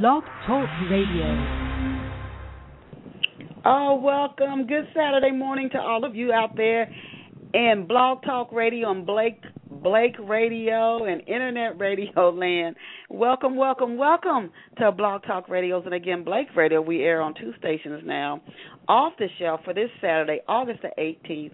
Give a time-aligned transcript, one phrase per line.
[0.00, 1.26] Blog Talk Radio.
[3.66, 4.66] Oh, welcome.
[4.66, 6.90] Good Saturday morning to all of you out there
[7.52, 9.42] in Blog Talk Radio and Blake
[9.82, 12.74] Blake Radio and Internet Radio land.
[13.10, 16.80] Welcome, welcome, welcome to Blog Talk Radios and again Blake Radio.
[16.80, 18.40] We air on two stations now.
[18.88, 21.52] Off the shelf for this Saturday, August the 18th,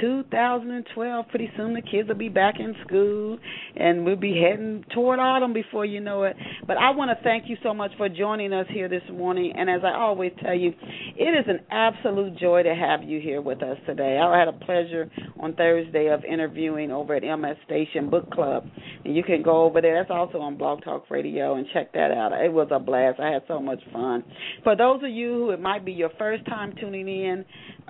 [0.00, 1.28] 2012.
[1.28, 3.38] Pretty soon the kids will be back in school
[3.76, 6.36] and we'll be heading toward autumn before you know it.
[6.66, 9.52] But I want to thank you so much for joining us here this morning.
[9.56, 10.72] And as I always tell you,
[11.16, 14.18] it is an absolute joy to have you here with us today.
[14.18, 18.64] I had a pleasure on Thursday of interviewing over at MS Station Book Club.
[19.04, 20.00] And you can go over there.
[20.00, 22.32] That's also on Blog Talk Radio and check that out.
[22.32, 23.20] It was a blast.
[23.20, 24.24] I had so much fun.
[24.62, 27.44] For those of you who it might be your first time tuning in,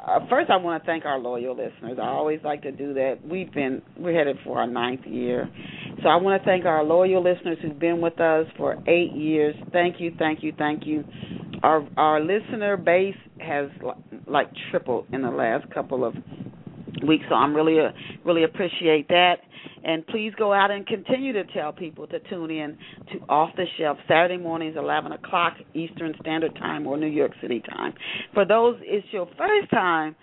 [0.04, 1.98] uh, first I want to thank our loyal listeners.
[2.00, 3.18] I always like to do that.
[3.24, 5.48] We've been we're headed for our ninth year,
[6.02, 9.54] so I want to thank our loyal listeners who've been with us for eight years.
[9.72, 11.04] Thank you, thank you, thank you.
[11.62, 13.68] Our our listener base has
[14.26, 16.14] like tripled in the last couple of
[17.06, 17.90] weeks, so I'm really uh,
[18.24, 19.36] really appreciate that.
[19.84, 22.76] And please go out and continue to tell people to tune in
[23.12, 27.62] to Off the Shelf Saturday mornings, 11 o'clock Eastern Standard Time or New York City
[27.68, 27.94] time.
[28.34, 30.16] For those it's your first time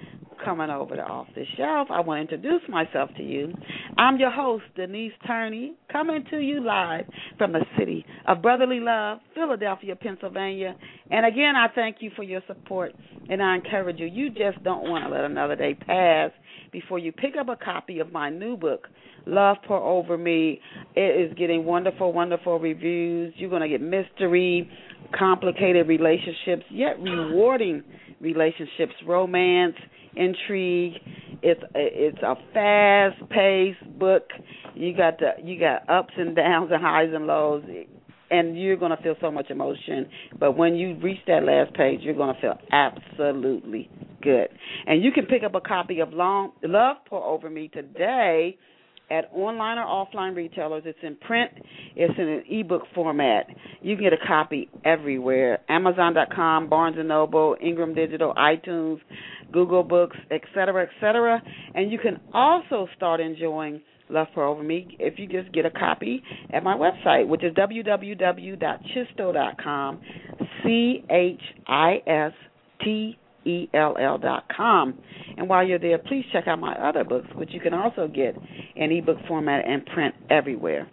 [0.43, 3.53] coming over to Off the Shelf, I want to introduce myself to you.
[3.97, 7.05] I'm your host, Denise Turney, coming to you live
[7.37, 10.75] from the city of brotherly love, Philadelphia, Pennsylvania.
[11.09, 12.93] And again, I thank you for your support,
[13.29, 16.31] and I encourage you, you just don't want to let another day pass
[16.71, 18.87] before you pick up a copy of my new book,
[19.25, 20.59] Love Pour Over Me.
[20.95, 23.33] It is getting wonderful, wonderful reviews.
[23.37, 24.69] You're going to get mystery,
[25.17, 27.83] complicated relationships, yet rewarding
[28.19, 29.75] relationships, romance,
[30.15, 30.93] intrigue.
[31.41, 34.23] It's it's a fast paced book.
[34.75, 37.63] You got the you got ups and downs and highs and lows
[38.31, 40.09] and you're going to feel so much emotion.
[40.39, 43.89] But when you reach that last page, you're going to feel absolutely
[44.21, 44.47] good.
[44.87, 48.57] And you can pick up a copy of Long Love Pour Over Me today
[49.13, 50.83] at online or offline retailers.
[50.85, 51.51] It's in print.
[51.95, 53.45] It's in an ebook format.
[53.81, 58.97] You can get a copy everywhere: Amazon.com, Barnes and Noble, Ingram Digital, iTunes,
[59.51, 61.43] Google Books, etc., etc.
[61.75, 65.71] And you can also start enjoying Love Pour Over Me if you just get a
[65.71, 70.01] copy at my website, which is www.chistell.com,
[70.63, 72.31] C H I S
[72.83, 74.97] T E L L dot com.
[75.37, 78.35] And while you're there, please check out my other books, which you can also get
[78.75, 80.89] in ebook format and print everywhere.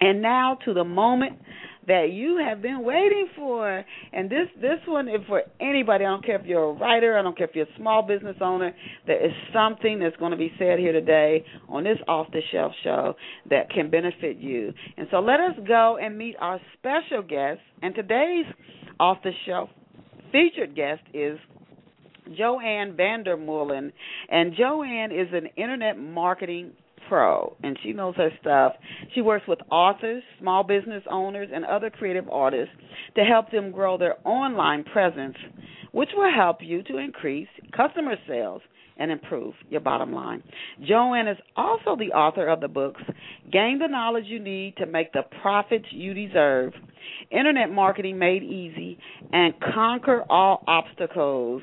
[0.00, 1.38] And now to the moment
[1.86, 3.84] that you have been waiting for.
[4.12, 6.04] And this this one is for anybody.
[6.04, 8.36] I don't care if you're a writer, I don't care if you're a small business
[8.40, 8.72] owner.
[9.06, 12.72] There is something that's going to be said here today on this off the shelf
[12.84, 13.16] show
[13.48, 14.72] that can benefit you.
[14.96, 17.60] And so let us go and meet our special guest.
[17.82, 18.46] And today's
[18.98, 19.70] off the shelf
[20.30, 21.38] featured guest is
[22.36, 23.92] Jo Anne Vandermeulen.
[24.28, 26.72] And Jo Anne is an internet marketing
[27.08, 28.72] pro and she knows her stuff.
[29.14, 32.74] She works with authors, small business owners, and other creative artists
[33.16, 35.36] to help them grow their online presence,
[35.92, 38.62] which will help you to increase customer sales
[38.96, 40.42] and improve your bottom line.
[40.86, 43.02] Jo Anne is also the author of the books
[43.50, 46.72] Gain the Knowledge You Need to Make the Profits You Deserve,
[47.30, 48.98] Internet Marketing Made Easy,
[49.32, 51.62] and Conquer All Obstacles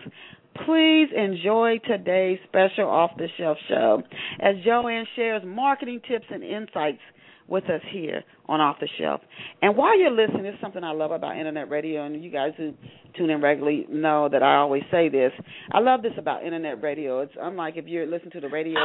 [0.66, 4.02] Please enjoy today's special off the shelf show
[4.40, 7.00] as Jo Anne shares marketing tips and insights
[7.48, 9.22] with us here on Off the Shelf.
[9.62, 12.74] And while you're listening, it's something I love about internet radio, and you guys who
[13.18, 15.32] tune in regularly know that I always say this.
[15.72, 17.22] I love this about internet radio.
[17.22, 18.80] It's unlike if you're listening to the radio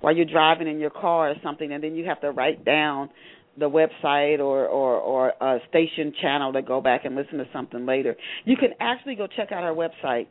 [0.00, 3.10] while you're driving in your car or something, and then you have to write down
[3.58, 7.84] the website or, or or a station channel to go back and listen to something
[7.84, 8.16] later.
[8.44, 10.26] You can actually go check out our website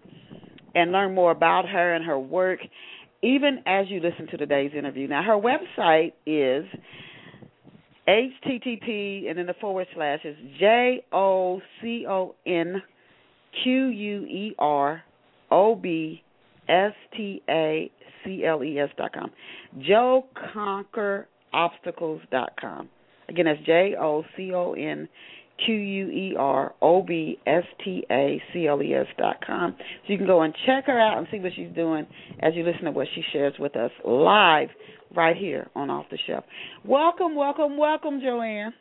[0.76, 2.60] and learn more about her and her work,
[3.22, 5.08] even as you listen to today's interview.
[5.08, 6.66] Now, her website is
[8.08, 12.82] http and then the forward slash is j o c o n
[13.64, 15.04] q u e r
[15.52, 16.24] o b
[16.68, 17.92] s t a
[18.24, 19.32] c l e s dot com.
[19.80, 22.90] Jo Conquer Obstacles dot com.
[23.28, 25.08] Again, that's J O C O N
[25.66, 29.76] Q U E R O B S T A C L E S dot com.
[29.78, 32.06] So you can go and check her out and see what she's doing
[32.40, 34.70] as you listen to what she shares with us live
[35.16, 36.44] right here on Off the Shelf.
[36.86, 38.74] Welcome, welcome, welcome, Jo Anne.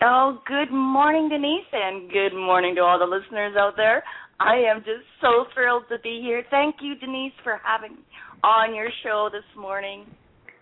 [0.00, 4.04] Oh, good morning, Denise, and good morning to all the listeners out there.
[4.38, 6.44] I am just so thrilled to be here.
[6.50, 8.02] Thank you, Denise, for having me
[8.44, 10.06] on your show this morning.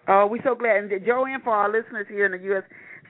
[0.08, 0.84] Oh, we're so glad.
[0.84, 2.62] And Jo Anne, for our listeners here in the U.S.,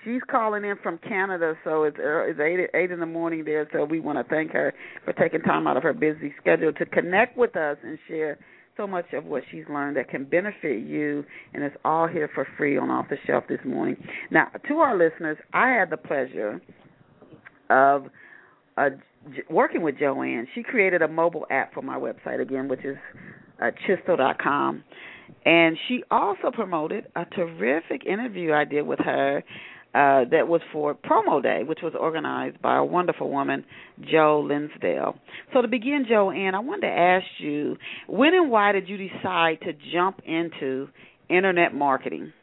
[0.05, 3.69] she's calling in from Canada, so it's it's eight eight in the morning there.
[3.73, 6.87] So we want to thank her for taking time out of her busy schedule to
[6.87, 8.39] connect with us and share
[8.77, 12.47] so much of what she's learned that can benefit you, and it's all here for
[12.59, 13.97] free on Off the Shelf this morning.
[14.31, 16.61] Now, to our listeners, I had the pleasure
[17.71, 18.07] of
[18.77, 18.91] uh,
[19.49, 20.47] working with Jo Anne.
[20.55, 22.97] She created a mobile app for my website again, which is
[23.63, 24.85] uh, chistell.com.
[25.45, 29.43] And she also promoted a terrific interview I did with her
[29.97, 33.65] uh, that was for Promo Day, which was organized by a wonderful woman,
[33.99, 35.17] Jo Linsdale.
[35.55, 38.99] So to begin, Jo Anne, I wanted to ask you, when and why did you
[38.99, 40.89] decide to jump into
[41.31, 42.35] internet marketing?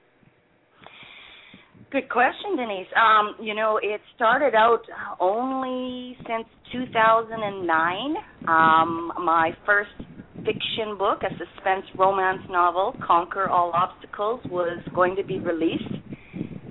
[1.91, 2.87] Good question, Denise.
[2.97, 4.81] Um, you know, it started out
[5.19, 8.15] only since 2009.
[8.47, 9.91] Um, my first
[10.37, 16.02] fiction book, a suspense romance novel, Conquer All Obstacles, was going to be released.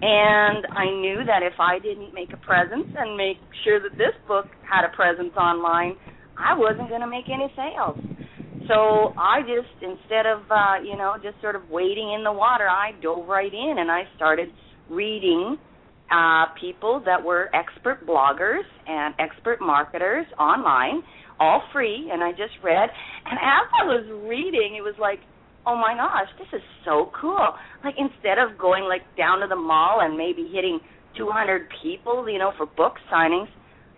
[0.03, 4.15] And I knew that if I didn't make a presence and make sure that this
[4.27, 5.95] book had a presence online,
[6.37, 7.97] I wasn't going to make any sales.
[8.67, 12.69] So I just, instead of, uh, you know, just sort of wading in the water,
[12.69, 14.49] I dove right in and I started
[14.91, 15.57] reading
[16.11, 21.03] uh, people that were expert bloggers and expert marketers online,
[21.39, 22.89] all free, and I just read.
[23.27, 25.21] And as I was reading, it was like,
[25.67, 27.55] oh my gosh, this is so cool.
[27.85, 30.81] Like instead of going like down to the mall and maybe hitting
[31.17, 33.49] 200 people, you know, for book signings,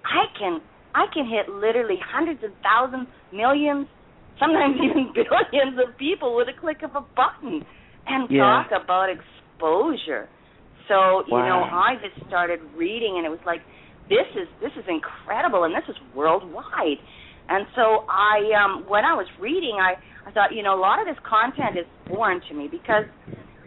[0.04, 0.60] I can
[0.94, 3.86] I can hit literally hundreds of thousands, millions,
[4.38, 7.64] sometimes even billions of people with a click of a button
[8.06, 8.40] and yeah.
[8.40, 10.28] talk about exposure.
[10.88, 11.48] So, you wow.
[11.48, 13.60] know, I just started reading and it was like
[14.08, 17.00] this is this is incredible and this is worldwide.
[17.48, 19.94] And so I um when I was reading I
[20.26, 23.04] I thought, you know, a lot of this content is foreign to me because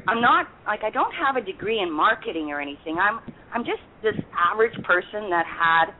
[0.07, 2.98] I'm not like I don't have a degree in marketing or anything.
[2.98, 3.19] I'm
[3.54, 5.92] I'm just this average person that had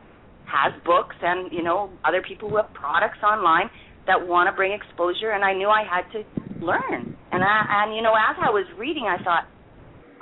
[0.48, 3.68] has books and you know other people who have products online
[4.06, 6.24] that want to bring exposure and I knew I had to
[6.64, 7.16] learn.
[7.30, 9.44] And I and you know as I was reading I thought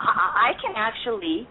[0.02, 1.46] I, I can actually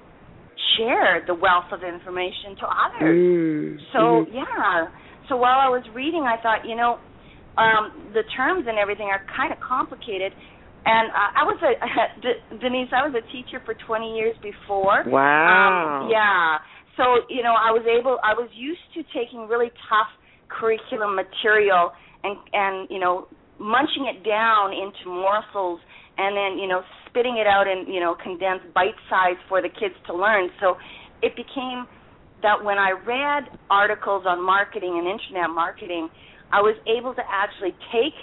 [0.75, 3.15] share the wealth of information to others.
[3.15, 3.77] Mm.
[3.93, 4.35] So mm-hmm.
[4.35, 4.91] yeah.
[5.29, 6.99] So while I was reading I thought, you know,
[7.57, 10.33] um, the terms and everything are kind of complicated.
[10.85, 11.73] And uh, I was a
[12.61, 12.89] Denise.
[12.93, 15.03] I was a teacher for 20 years before.
[15.07, 16.05] Wow.
[16.05, 16.59] Um, yeah.
[16.97, 18.19] So you know, I was able.
[18.23, 20.11] I was used to taking really tough
[20.47, 21.91] curriculum material
[22.23, 23.27] and and you know
[23.59, 25.79] munching it down into morsels
[26.17, 29.69] and then you know spitting it out in you know condensed bite size for the
[29.69, 30.49] kids to learn.
[30.61, 30.75] So
[31.23, 31.87] it became
[32.41, 36.09] that when I read articles on marketing and internet marketing,
[36.51, 38.15] I was able to actually take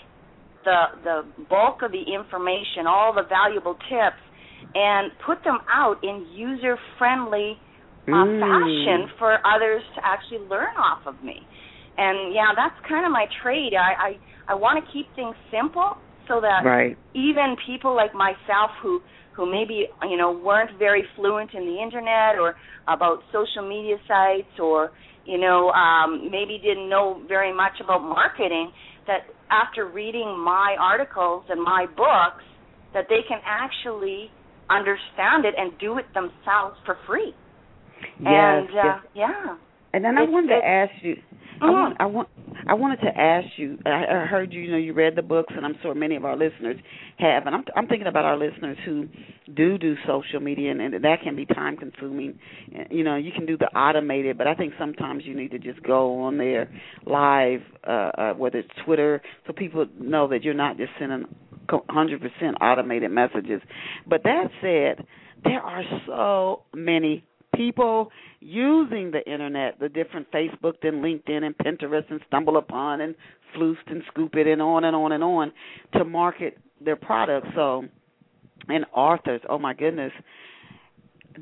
[0.65, 1.17] the the
[1.49, 4.23] bulk of the information, all the valuable tips,
[4.75, 7.59] and put them out in user friendly
[8.09, 8.41] uh, mm.
[8.41, 11.39] fashion for others to actually learn off of me.
[11.99, 13.75] And yeah, that's kind of my trade.
[13.75, 14.17] I
[14.49, 15.99] I, I want to keep things simple
[16.29, 16.97] so that right.
[17.15, 19.01] even people like myself who
[19.35, 22.55] who maybe you know weren't very fluent in the internet or
[22.89, 24.91] about social media sites or
[25.25, 28.73] you know, um, maybe didn't know very much about marketing,
[29.07, 29.21] that
[29.51, 32.45] after reading my articles and my books,
[32.95, 34.31] that they can actually
[34.71, 37.35] understand it and do it themselves for free.
[38.19, 38.99] Yes, and uh, yes.
[39.15, 39.57] yeah.
[39.93, 41.17] And then I wanted to ask you,
[41.63, 41.65] Mm-hmm.
[41.65, 42.29] I want, I want,
[42.67, 43.79] I wanted to ask you.
[43.87, 44.61] I, I heard you.
[44.63, 46.77] You know, you read the books, and I'm sure many of our listeners
[47.19, 47.47] have.
[47.47, 49.07] And I'm, I'm thinking about our listeners who
[49.55, 52.39] do do social media, and, and that can be time consuming.
[52.91, 55.83] You know, you can do the automated, but I think sometimes you need to just
[55.85, 56.69] go on there
[57.07, 61.27] live, uh, uh, whether it's Twitter, so people know that you're not just sending
[61.69, 63.61] 100% automated messages.
[64.09, 65.07] But that said,
[65.45, 72.11] there are so many people using the internet, the different Facebook and LinkedIn and Pinterest
[72.11, 73.15] and Stumble Upon and
[73.55, 75.53] Floost and Scoop.it and on and on and on
[75.95, 77.49] to market their products.
[77.55, 77.85] So,
[78.69, 80.13] and authors, oh my goodness.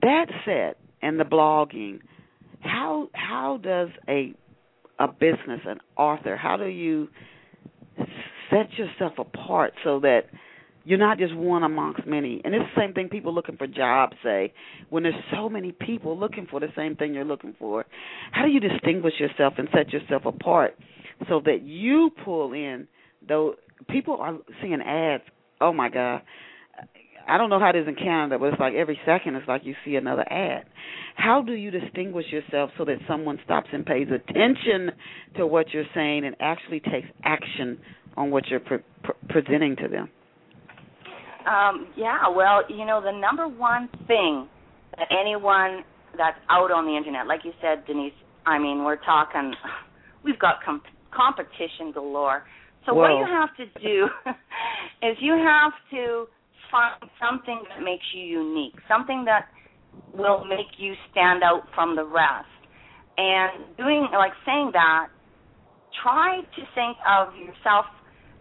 [0.02, 2.00] That said, and the blogging,
[2.60, 4.34] how how does a
[4.98, 7.08] a business, an author, how do you
[8.50, 10.26] set yourself apart so that
[10.84, 12.40] you're not just one amongst many.
[12.44, 14.52] And it's the same thing people looking for jobs say.
[14.88, 17.84] When there's so many people looking for the same thing you're looking for,
[18.32, 20.76] how do you distinguish yourself and set yourself apart
[21.28, 22.88] so that you pull in
[23.26, 23.54] though
[23.88, 25.24] people are seeing ads.
[25.60, 26.22] Oh my god.
[27.28, 29.62] I don't know how it is in Canada, but it's like every second it's like
[29.64, 30.64] you see another ad.
[31.14, 34.90] How do you distinguish yourself so that someone stops and pays attention
[35.36, 37.78] to what you're saying and actually takes action
[38.16, 40.08] on what you're pre- pre- presenting to them?
[41.46, 44.48] Um, yeah, well, you know, the number one thing
[44.96, 45.84] that anyone
[46.16, 48.12] that's out on the internet, like you said, Denise,
[48.46, 49.52] I mean, we're talking,
[50.24, 50.82] we've got com-
[51.14, 52.42] competition galore.
[52.86, 53.02] So Whoa.
[53.02, 54.08] what you have to do
[55.06, 56.26] is you have to
[56.70, 59.46] find something that makes you unique, something that
[60.14, 62.46] will make you stand out from the rest.
[63.18, 65.08] And doing like saying that,
[66.02, 67.84] try to think of yourself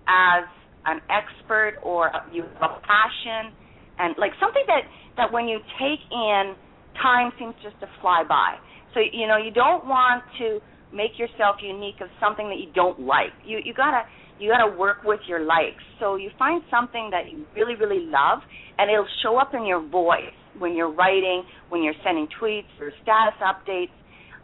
[0.08, 0.46] as
[0.86, 3.54] an expert or you have a passion
[4.00, 4.84] and like something that
[5.18, 6.56] that when you take in
[7.02, 8.56] time seems just to fly by.
[8.94, 10.60] So you know, you don't want to
[10.94, 13.36] make yourself unique of something that you don't like.
[13.46, 14.04] You you gotta
[14.40, 15.84] you gotta work with your likes.
[16.00, 18.40] So you find something that you really really love,
[18.78, 22.92] and it'll show up in your voice when you're writing, when you're sending tweets or
[23.04, 23.94] status updates.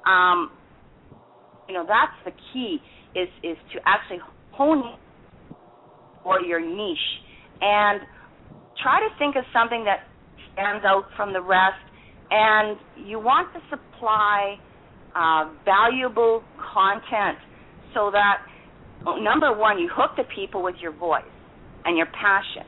[0.05, 0.51] Um,
[1.67, 2.77] you know that's the key
[3.15, 4.19] is is to actually
[4.51, 4.97] hone
[6.25, 6.97] for your niche.
[7.61, 8.01] And
[8.81, 10.09] try to think of something that
[10.51, 11.79] stands out from the rest.
[12.31, 14.57] And you want to supply
[15.15, 17.37] uh, valuable content
[17.93, 18.41] so that
[19.05, 21.23] well, number one you hook the people with your voice
[21.85, 22.65] and your passion.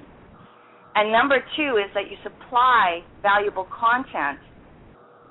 [0.95, 4.39] And number two is that you supply valuable content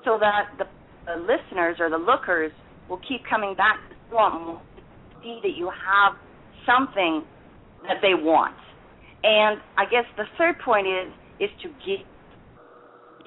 [0.03, 0.65] so that the,
[1.05, 2.51] the listeners or the lookers
[2.89, 4.59] will keep coming back to
[5.21, 6.15] see that you have
[6.65, 7.23] something
[7.83, 8.55] that they want
[9.23, 12.05] and i guess the third point is is to give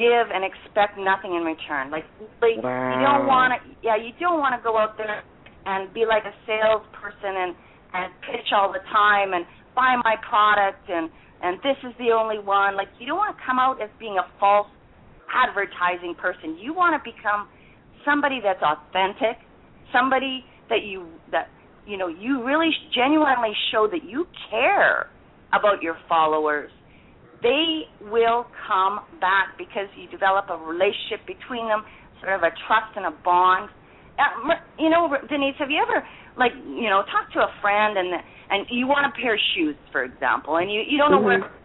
[0.00, 1.92] give and expect nothing in return.
[1.92, 2.08] Like,
[2.40, 2.96] like wow.
[2.96, 5.20] you don't want to, yeah, you don't want to go out there
[5.68, 7.52] and be like a salesperson and
[7.92, 11.10] and pitch all the time and buy my product and
[11.42, 12.76] and this is the only one.
[12.76, 14.68] Like, you don't want to come out as being a false
[15.32, 16.56] advertising person.
[16.60, 17.48] You want to become
[18.04, 19.40] somebody that's authentic,
[19.92, 21.48] somebody that you that
[21.86, 25.08] you know you really genuinely show that you care
[25.52, 26.70] about your followers
[27.42, 31.84] they will come back because you develop a relationship between them,
[32.20, 33.72] sort of a trust and a bond.
[34.20, 36.04] Uh, you know, Denise, have you ever
[36.36, 38.12] like you know talk to a friend and
[38.52, 41.48] and you want a pair of shoes, for example, and you you don't know mm-hmm.
[41.48, 41.56] where.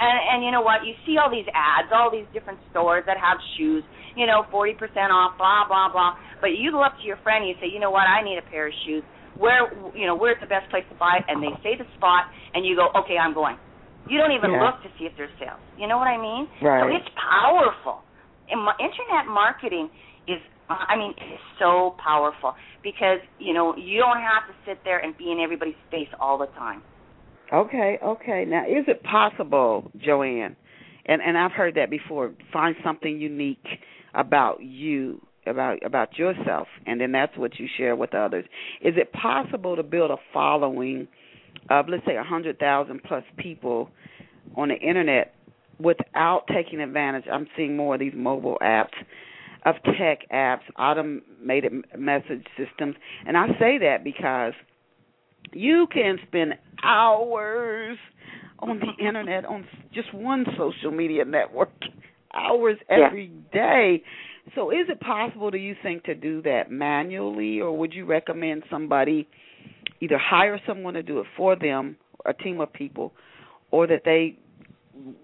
[0.00, 0.86] And and you know what?
[0.86, 3.82] You see all these ads, all these different stores that have shoes,
[4.14, 6.14] you know, forty percent off, blah blah blah.
[6.40, 8.06] But you go up to your friend and you say, you know what?
[8.06, 9.02] I need a pair of shoes.
[9.40, 11.24] Where you know where's the best place to buy it?
[11.26, 13.56] And they say the spot, and you go, okay, I'm going
[14.08, 14.64] you don't even yeah.
[14.64, 15.60] look to see if there's sales.
[15.76, 16.48] You know what I mean?
[16.62, 16.82] Right.
[16.82, 18.02] So it's powerful.
[18.48, 19.90] And internet marketing
[20.26, 24.98] is, I mean, it's so powerful because you know you don't have to sit there
[24.98, 26.82] and be in everybody's face all the time.
[27.52, 28.44] Okay, okay.
[28.46, 30.56] Now, is it possible, Jo Anne?
[31.06, 32.34] And and I've heard that before.
[32.52, 33.66] Find something unique
[34.14, 38.44] about you, about about yourself, and then that's what you share with others.
[38.82, 41.08] Is it possible to build a following?
[41.68, 43.90] of let's say a hundred thousand plus people
[44.56, 45.34] on the internet
[45.78, 47.24] without taking advantage.
[47.30, 48.94] I'm seeing more of these mobile apps,
[49.64, 54.52] of tech apps, automated message systems, and I say that because
[55.52, 57.98] you can spend hours
[58.58, 61.70] on the internet on just one social media network,
[62.34, 63.52] hours every yeah.
[63.52, 64.02] day.
[64.54, 68.64] So, is it possible, do you think, to do that manually, or would you recommend
[68.70, 69.28] somebody?
[70.00, 73.12] either hire someone to do it for them, a team of people,
[73.70, 74.38] or that they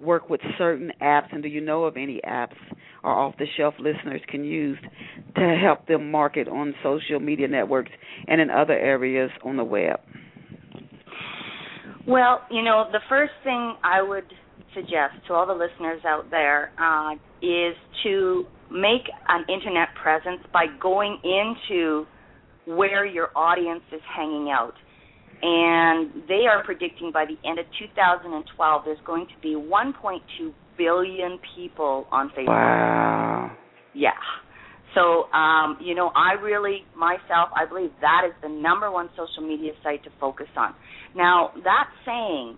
[0.01, 1.33] work with certain apps.
[1.33, 2.57] And do you know of any apps
[3.03, 4.79] or off the shelf listeners can use
[5.37, 7.91] to help them market on social media networks
[8.29, 10.01] and in other areas on the web?
[12.07, 14.27] Well, you know, the first thing I would
[14.75, 20.67] suggest to all the listeners out there uh, is to make an internet presence by
[20.81, 22.07] going into
[22.67, 24.75] where your audience is hanging out.
[25.43, 30.21] And they are predicting by the end of 2012 there's going to be 1.2
[30.79, 32.49] billion people on Facebook.
[32.49, 33.51] Wow.
[33.95, 34.11] Yeah.
[34.95, 39.47] So, um, you know, I really, myself, I believe that is the number one social
[39.47, 40.75] media site to focus on.
[41.15, 42.57] Now, that saying,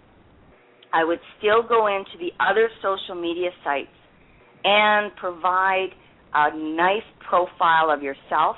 [0.93, 3.91] I would still go into the other social media sites
[4.65, 5.89] and provide
[6.35, 8.57] a nice profile of yourself,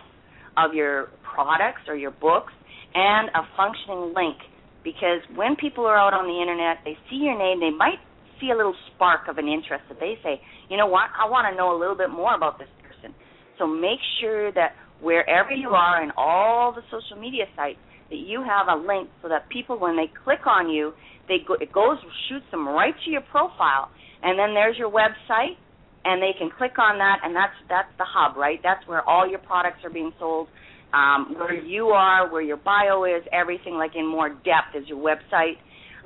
[0.57, 2.52] of your products or your books
[2.95, 4.37] and a functioning link.
[4.83, 8.00] Because when people are out on the internet, they see your name, they might
[8.40, 11.52] see a little spark of an interest that they say, you know what, I want
[11.52, 13.14] to know a little bit more about this person.
[13.59, 17.78] So make sure that wherever you are in all the social media sites,
[18.09, 20.92] that you have a link so that people, when they click on you,
[21.28, 23.90] they go, it goes shoots them right to your profile,
[24.23, 25.61] and then there's your website,
[26.04, 28.59] and they can click on that, and that's that's the hub, right?
[28.62, 30.49] That's where all your products are being sold
[30.92, 34.99] um, where you are, where your bio is, everything like in more depth is your
[34.99, 35.59] website.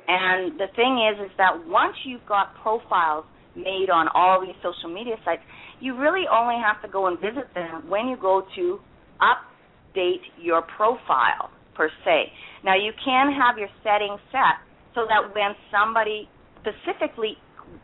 [0.07, 3.25] And the thing is, is that once you've got profiles
[3.55, 5.41] made on all these social media sites,
[5.79, 8.79] you really only have to go and visit them when you go to
[9.21, 12.31] update your profile per se.
[12.63, 14.61] Now you can have your settings set
[14.93, 16.29] so that when somebody
[16.61, 17.35] specifically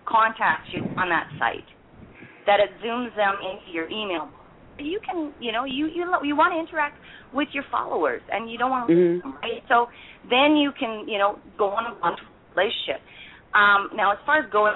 [0.07, 1.65] contacts you on that site,
[2.45, 4.29] that it zooms them into your email.
[4.79, 6.97] You can, you know, you you you want to interact
[7.33, 9.31] with your followers, and you don't want to, mm-hmm.
[9.43, 9.61] right?
[9.69, 9.87] So
[10.29, 12.15] then you can, you know, go on a one
[12.55, 13.01] relationship.
[13.53, 14.73] Um, now, as far as going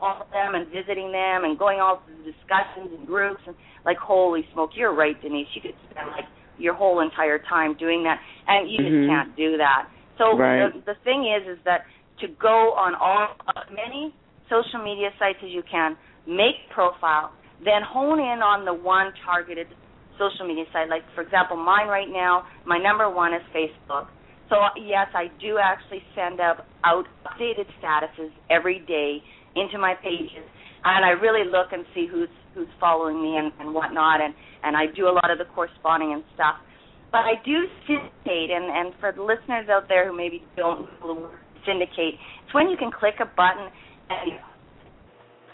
[0.00, 3.56] all of them and visiting them and going all to the discussions and groups and
[3.84, 5.48] like holy smoke, you're right, Denise.
[5.54, 8.94] You could spend like your whole entire time doing that, and you mm-hmm.
[8.94, 9.88] just can't do that.
[10.18, 10.70] So right.
[10.74, 11.86] the, the thing is, is that
[12.20, 14.14] to go on all as many
[14.50, 15.96] social media sites as you can,
[16.28, 17.32] make profile,
[17.64, 19.66] then hone in on the one targeted
[20.20, 20.88] social media site.
[20.88, 24.06] Like for example, mine right now, my number one is Facebook.
[24.48, 29.18] So yes, I do actually send up out updated statuses every day
[29.56, 30.44] into my pages,
[30.84, 34.76] and I really look and see who's who's following me and, and whatnot, and and
[34.76, 36.56] I do a lot of the corresponding and stuff.
[37.10, 40.88] But I do syndicate, and and for the listeners out there who maybe don't
[41.64, 43.68] syndicate, it's when you can click a button
[44.08, 44.32] and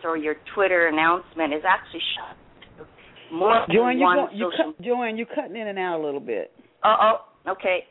[0.04, 2.86] or your Twitter announcement is actually shut.
[3.32, 6.04] More Jo Anne, you go, you cut, Jo Anne, you're cutting in and out a
[6.04, 6.52] little bit.
[6.84, 6.94] Oh,
[7.46, 7.84] oh, okay.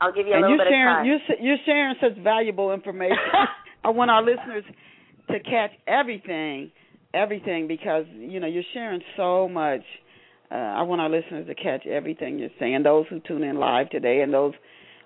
[0.00, 1.38] I'll give you a and little you're bit sharing, of time.
[1.38, 3.16] You're, you're sharing such valuable information.
[3.84, 4.64] I want our listeners
[5.30, 6.70] to catch everything,
[7.14, 9.82] everything, because you know you're sharing so much.
[10.50, 12.82] Uh, I want our listeners to catch everything you're saying.
[12.82, 14.54] Those who tune in live today, and those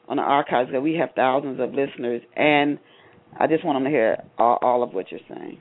[0.08, 2.78] on the archives, because we have thousands of listeners, and
[3.38, 5.58] I just want them to hear all, all of what you're saying.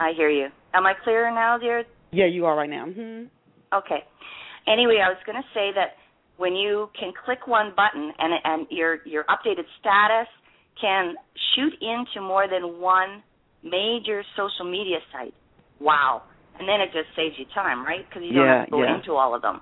[0.00, 0.48] I hear you.
[0.72, 1.84] Am I clearer now, dear?
[2.12, 2.86] Yeah, you are right now.
[2.86, 3.26] Mm-hmm.
[3.74, 4.02] Okay.
[4.66, 5.98] Anyway, I was going to say that
[6.36, 10.28] when you can click one button and and your your updated status
[10.80, 11.14] can
[11.54, 13.22] shoot into more than one
[13.62, 15.34] major social media site.
[15.80, 16.22] Wow.
[16.58, 18.06] And then it just saves you time, right?
[18.08, 18.96] Because you don't yeah, have to go yeah.
[18.96, 19.60] into all of them.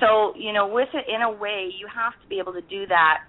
[0.00, 2.86] So, you know, with it in a way, you have to be able to do
[2.88, 3.24] that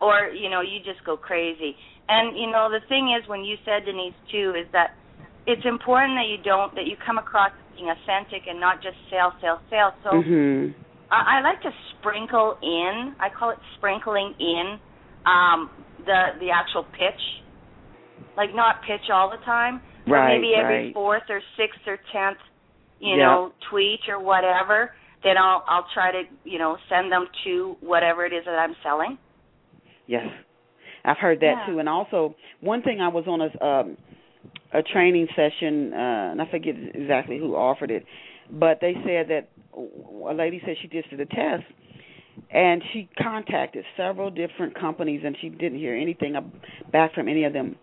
[0.00, 1.74] or, you know, you just go crazy.
[2.08, 4.94] And, you know, the thing is when you said Denise too is that
[5.46, 9.32] it's important that you don't that you come across being authentic and not just sale,
[9.40, 9.92] sale, sale.
[10.02, 10.72] So mm-hmm.
[11.10, 13.14] I, I like to sprinkle in.
[13.20, 14.78] I call it sprinkling in
[15.26, 17.20] um, the the actual pitch,
[18.36, 20.94] like not pitch all the time, but right, maybe every right.
[20.94, 22.38] fourth or sixth or tenth,
[23.00, 24.92] you know, tweet or whatever.
[25.22, 28.76] Then I'll I'll try to you know send them to whatever it is that I'm
[28.82, 29.18] selling.
[30.06, 30.26] Yes,
[31.04, 31.66] I've heard that Yeah.
[31.66, 31.78] too.
[31.78, 33.96] And also, one thing I was on a um,
[34.74, 38.04] a training session, uh, and I forget exactly who offered it,
[38.50, 41.64] but they said that a lady said she just did the test,
[42.50, 46.34] and she contacted several different companies, and she didn't hear anything
[46.90, 47.76] back from any of them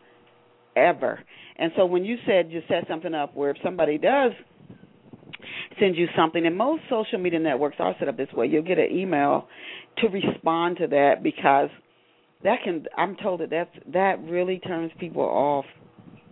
[0.75, 1.19] ever.
[1.57, 4.31] And so when you said you set something up where if somebody does
[5.79, 8.77] send you something, and most social media networks are set up this way, you'll get
[8.77, 9.47] an email
[9.99, 11.69] to respond to that because
[12.43, 15.65] that can I'm told that that's that really turns people off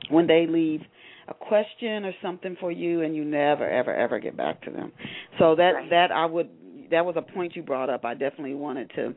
[0.09, 0.81] when they leave
[1.27, 4.91] a question or something for you and you never ever ever get back to them.
[5.37, 5.89] So that Right.
[5.89, 6.49] that I would
[6.91, 8.03] that was a point you brought up.
[8.03, 9.15] I definitely wanted to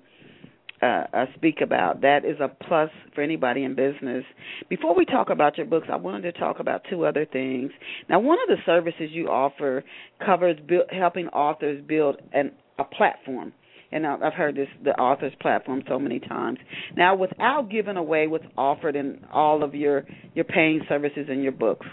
[0.83, 2.01] uh, uh, speak about.
[2.03, 4.25] That is a plus for anybody in business.
[4.69, 7.71] Before we talk about your books, I wanted to talk about two other things.
[8.09, 9.85] Now, one of the services you offer
[10.25, 13.53] covers build, helping authors build an, a platform.
[13.93, 16.59] And I've heard this the author's platform so many times.
[16.97, 21.53] Now, without giving away what's offered in all of your your paying services and your
[21.53, 21.87] books,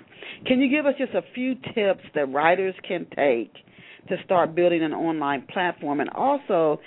[0.46, 3.54] can you give us just a few tips that writers can take
[4.08, 6.80] to start building an online platform, and also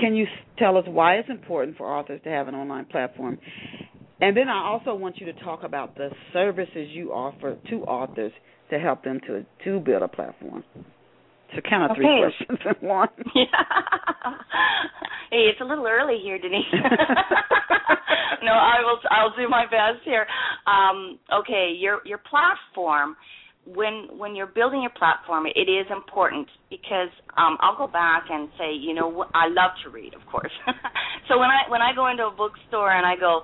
[0.00, 0.26] can you
[0.58, 3.38] tell us why it's important for authors to have an online platform?
[4.20, 8.32] And then I also want you to talk about the services you offer to authors
[8.70, 10.62] to help them to to build a platform.
[11.54, 13.08] So kind of three questions in one.
[13.34, 13.46] Yeah.
[15.30, 16.64] hey, it's a little early here, Denise.
[18.42, 18.98] no, I will.
[19.10, 20.26] I'll do my best here.
[20.66, 23.16] Um, okay, your your platform.
[23.66, 28.48] When when you're building your platform, it is important because um, I'll go back and
[28.58, 30.52] say, you know, I love to read, of course.
[31.28, 33.42] so when I when I go into a bookstore and I go,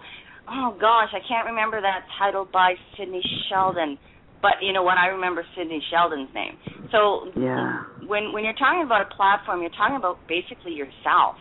[0.49, 3.99] oh gosh, I can't remember that title by Sidney Sheldon,
[4.40, 4.97] but you know what?
[4.97, 6.57] I remember Sidney Sheldon's name.
[6.90, 7.85] So Yeah.
[8.07, 11.37] When when you're talking about a platform, you're talking about basically yourself.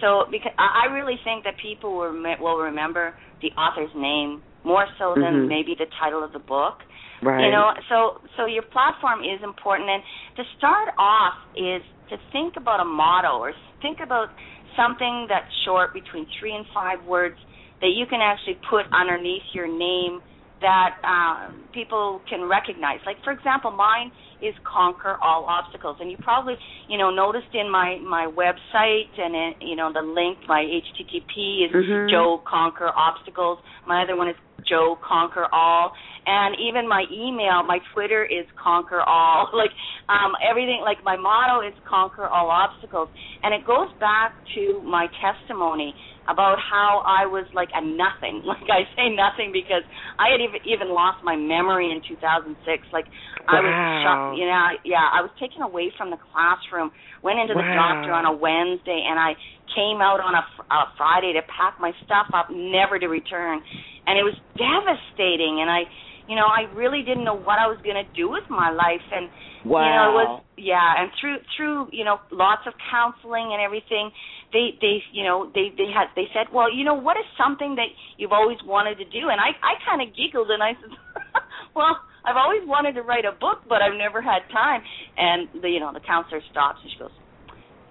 [0.00, 4.86] So because I really think that people will rem- will remember the author's name more
[4.98, 5.48] so than Mhm.
[5.48, 6.82] maybe the title of the book.
[7.20, 7.44] Right.
[7.44, 10.02] You know, so so your platform is important, and
[10.36, 14.30] to start off is to think about a motto or think about
[14.76, 17.38] something that's short, between three and five words,
[17.80, 20.22] that you can actually put underneath your name
[20.60, 23.00] that uh, people can recognize.
[23.04, 24.10] Like for example, mine
[24.42, 26.54] is conquer all obstacles, and you probably
[26.88, 31.64] you know noticed in my my website and in, you know the link my HTTP
[31.66, 32.10] is Mhm.
[32.10, 33.58] Jo Conquer Obstacles.
[33.86, 35.92] My other one is Jo Conquer All,
[36.26, 39.48] and even my email, my Twitter is Conquer All.
[39.62, 39.70] Like
[40.08, 43.08] um, everything, like my motto is Conquer All Obstacles,
[43.42, 45.94] and it goes back to my testimony
[46.28, 48.42] about how I was like a nothing.
[48.48, 49.82] Like I say nothing because
[50.18, 52.58] I had even even lost my memory in 2006.
[52.92, 53.06] Like
[53.48, 54.30] I was shocked.
[54.30, 56.90] You know, yeah, I was taken away from the classroom.
[57.22, 57.74] Went into the Wow.
[57.74, 59.34] doctor on a Wednesday, and I
[59.74, 63.60] came out on a, a Friday to pack my stuff up, never to return.
[64.06, 65.60] And it was devastating.
[65.62, 65.86] And I,
[66.26, 69.04] you know, I really didn't know what I was going to do with my life.
[69.10, 69.30] And
[69.64, 69.80] Wow.
[69.80, 74.10] you know, it was yeah, and through through you know lots of counseling and everything,
[74.52, 77.76] they they you know they they had they said, well, you know, what is something
[77.76, 79.28] that you've always wanted to do?
[79.32, 80.92] And I I kind of giggled and I said,
[81.76, 84.82] well, I've always wanted to write a book, but I've never had time.
[85.16, 87.14] And the you know the counselor stops and she goes,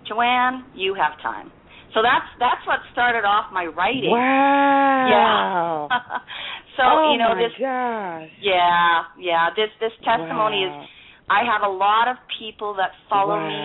[0.08, 1.52] Jo Anne, you have time.
[1.93, 4.13] So that's that's what started off my writing.
[4.13, 5.12] Wow.
[5.12, 5.97] Yeah.
[6.78, 8.32] so oh you know this gosh.
[8.39, 11.01] yeah yeah this this testimony is Wow.
[11.32, 13.63] I have a lot of people that follow me,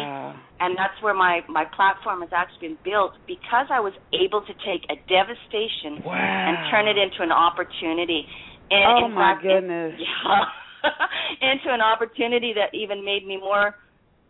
[0.62, 4.54] and that's where my my platform has actually been built because I was able to
[4.62, 6.14] take a devastation Wow.
[6.46, 8.22] and turn it into an opportunity.
[8.70, 9.98] And Oh in my fact, goodness.
[9.98, 10.46] yeah,
[11.50, 13.74] into an opportunity that even made me more,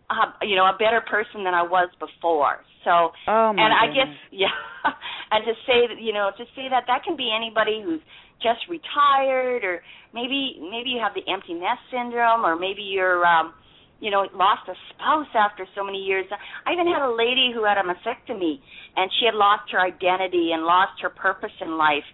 [0.09, 2.64] uh, you know, a better person than I was before.
[2.85, 4.09] So Oh and I goodness.
[4.09, 4.12] guess
[4.44, 4.57] yeah,
[5.33, 8.01] and to say that you know to say that that can be anybody who's
[8.42, 9.81] just retired or
[10.12, 13.55] maybe maybe you have the empty nest syndrome or maybe you're um
[14.01, 16.27] you know lost a spouse after so many years.
[16.66, 18.61] I even had a lady who had a mastectomy
[18.96, 22.05] and she had lost her identity and lost her purpose in life.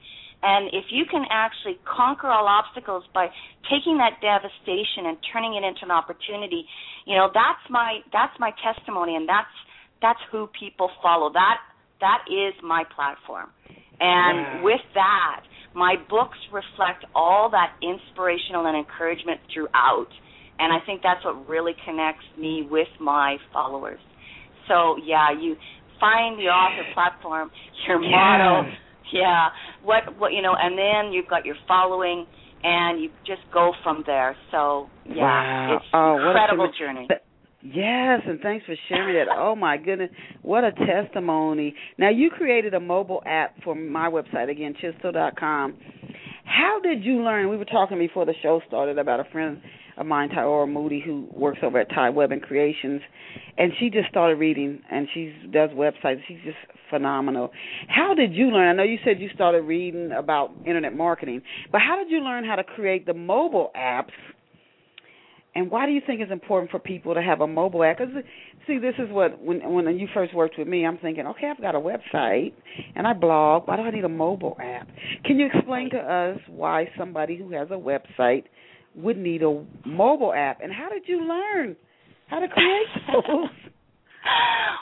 [0.42, 3.28] And if you can actually conquer all obstacles by
[3.70, 6.64] taking that devastation and turning it into an opportunity,
[7.06, 9.54] you know, that's my that's my testimony and that's
[10.02, 11.32] that's who people follow.
[11.32, 11.58] That
[12.00, 13.50] that is my platform.
[14.00, 14.60] And Wow.
[14.62, 15.42] with that,
[15.74, 20.08] my books reflect all that inspirational and encouragement throughout.
[20.58, 24.00] And I think that's what really connects me with my followers.
[24.68, 25.56] So yeah, you
[25.98, 27.50] find the author platform,
[27.88, 28.70] your motto,
[29.12, 29.48] yeah,
[29.82, 32.26] what what you know, and then you've got your following
[32.62, 34.36] and you just go from there.
[34.50, 35.76] So yeah, Wow.
[35.76, 37.06] it's Oh, incredible journey.
[37.08, 37.20] Th-
[37.64, 39.32] Yes, and thanks for sharing that.
[39.32, 40.10] Oh my goodness,
[40.42, 41.74] what a testimony!
[41.96, 45.76] Now you created a mobile app for my website again, chistell.com.
[46.44, 47.48] How did you learn?
[47.48, 49.60] We were talking before the show started about a friend
[49.96, 53.00] of mine, Tyora Moody, who works over at Tywebbin Creations,
[53.56, 56.20] and she just started reading, and she does websites.
[56.26, 56.56] She's just
[56.90, 57.52] phenomenal.
[57.88, 58.68] How did you learn?
[58.68, 62.44] I know you said you started reading about internet marketing, but how did you learn
[62.44, 64.10] how to create the mobile apps?
[65.54, 67.98] And why do you think it's important for people to have a mobile app?
[67.98, 68.14] Because
[68.66, 71.60] see, this is what when when you first worked with me, I'm thinking, okay, I've
[71.60, 72.52] got a website
[72.94, 73.68] and I blog.
[73.68, 74.88] Why do I need a mobile app?
[75.24, 78.44] Can you explain to us why somebody who has a website
[78.94, 80.60] would need a mobile app?
[80.62, 81.76] And how did you learn
[82.28, 83.50] how to create those?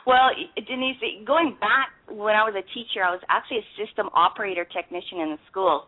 [0.06, 4.64] well, Denise, going back when I was a teacher, I was actually a system operator
[4.64, 5.82] technician in the schools.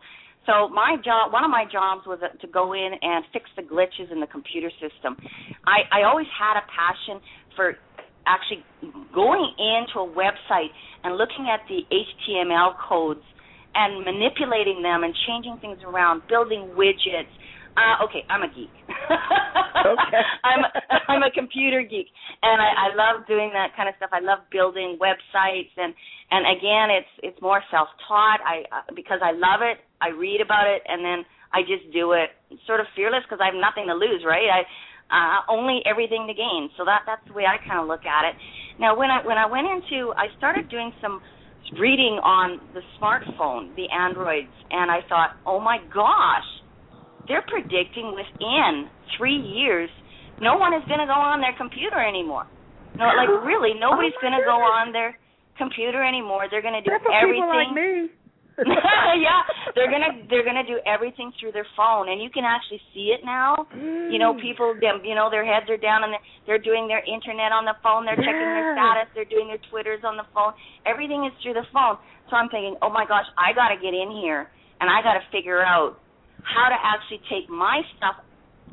[0.47, 3.63] So my job, one of my jobs was uh, to go in and fix the
[3.63, 5.17] glitches in the computer system.
[5.67, 7.23] I, I always had a passion
[7.55, 7.75] for
[8.27, 8.65] actually
[9.15, 10.71] going into a website
[11.05, 13.23] and looking at the HTML codes
[13.75, 17.31] and manipulating them and changing things around, building widgets.
[17.77, 18.75] Uh, okay, I'm a geek.
[19.83, 20.23] Okay.
[20.47, 20.63] I'm
[21.11, 22.07] I'm a computer geek,
[22.43, 24.11] and I, I love doing that kind of stuff.
[24.15, 25.91] I love building websites, and
[26.31, 28.39] and again, it's it's more self-taught.
[28.47, 29.83] I uh, because I love it.
[30.01, 32.31] I read about it, and then I just do it,
[32.67, 34.47] sort of fearless because I have nothing to lose, right?
[34.47, 34.63] I
[35.11, 36.71] uh, only everything to gain.
[36.79, 38.37] So that that's the way I kind of look at it.
[38.79, 41.21] Now, when I when I went into, I started doing some
[41.79, 46.47] reading on the smartphone, the Androids, and I thought, oh my gosh,
[47.29, 49.91] they're predicting within three years,
[50.41, 52.47] no one is going to go on their computer anymore.
[52.99, 55.17] No, like really, nobody's Oh going to go on their
[55.59, 56.47] computer anymore.
[56.51, 57.43] They're going to do That's everything.
[57.43, 58.11] people like me.
[58.69, 59.41] yeah,
[59.75, 63.25] they're gonna they're gonna do everything through their phone, and you can actually see it
[63.25, 63.65] now.
[63.73, 64.43] You know, Mm.
[64.45, 67.65] people, them, you know, their heads are down and they're- they're doing their internet on
[67.65, 68.05] the phone.
[68.05, 69.09] They're checking their status.
[69.15, 70.53] They're doing their twitters on the phone.
[70.85, 71.97] Everything is through the phone.
[72.29, 74.51] So I'm thinking, oh my gosh, I got to get in here
[74.83, 75.99] and I got to figure out
[76.43, 78.17] how to actually take my stuff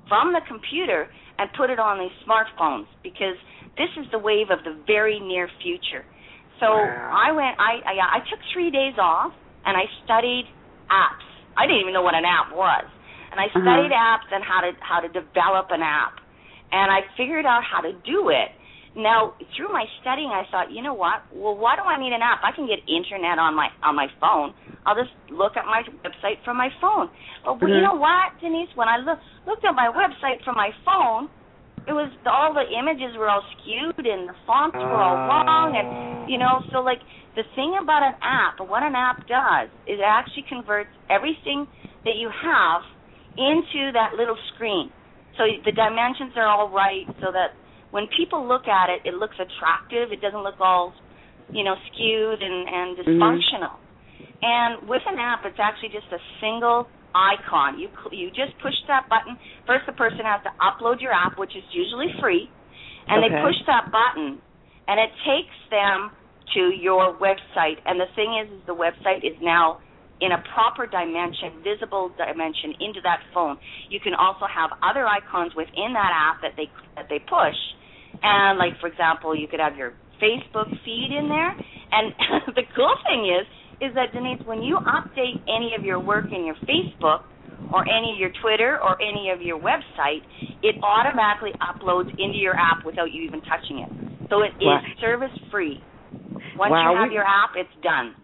[0.08, 3.38] from the computer and put it on these smartphones because
[3.78, 6.04] this is the wave of the very near future.
[6.60, 7.12] So Wow.
[7.28, 7.56] I went.
[7.60, 9.32] I, I I took three days off
[9.66, 10.46] and I studied
[10.92, 11.24] apps.
[11.56, 12.86] I didn't even know what an app was.
[13.32, 14.10] and I studied uh-huh.
[14.18, 16.18] apps and how to how to develop an app,
[16.72, 18.50] and I figured out how to do it.
[18.95, 21.21] Now, through my studying, I thought, you know what?
[21.32, 22.41] Well, why do I need an app?
[22.41, 24.54] I can get internet on my on my phone.
[24.86, 27.10] I'll just look at my website from my phone.
[27.45, 27.69] But mm-hmm.
[27.69, 28.69] you know what, Denise?
[28.73, 31.30] When I look, looked at my website from my phone,
[31.86, 36.30] it was all the images were all skewed and the fonts were all wrong, and
[36.30, 36.99] you know, so like
[37.36, 41.69] the thing about an app, what an app does, is it actually converts everything
[42.06, 42.82] that you have
[43.38, 44.91] into that little screen.
[45.38, 47.56] So the dimensions are all right, so that
[47.91, 50.12] when people look at it, it looks attractive.
[50.12, 50.93] It doesn't look all,
[51.52, 53.10] you know, skewed and, and mm-hmm.
[53.10, 53.75] dysfunctional.
[53.75, 54.41] Mm-hmm.
[54.41, 57.80] And with an app, it's actually just a single icon.
[57.80, 59.38] You you just push that button.
[59.65, 62.49] First, the person has to upload your app, which is usually free,
[63.08, 63.34] and okay.
[63.34, 64.39] they push that button,
[64.88, 66.12] and it takes them
[66.56, 67.82] to your website.
[67.86, 69.80] And the thing is, is the website is now
[70.22, 73.58] in a proper dimension, visible dimension into that phone.
[73.90, 77.56] You can also have other icons within that app that they that they push
[78.22, 81.52] and like for example, you could have your Facebook feed in there.
[81.92, 82.14] And
[82.56, 83.48] the cool thing is
[83.82, 87.24] is that Denise, when you update any of your work in your Facebook
[87.72, 90.20] or any of your Twitter or any of your website,
[90.62, 93.90] it automatically uploads into your app without you even touching it.
[94.30, 95.82] So it is service free.
[96.58, 96.92] Once wow.
[96.92, 98.16] you have your app, it's done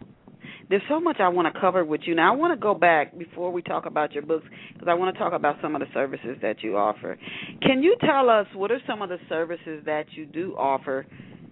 [0.70, 2.16] there's so much I want to cover with you.
[2.16, 5.16] Now, I want to go back before we talk about your books because I want
[5.16, 7.18] to talk about some of the services that you offer.
[7.62, 11.06] Can you tell us what are some of the services that you do offer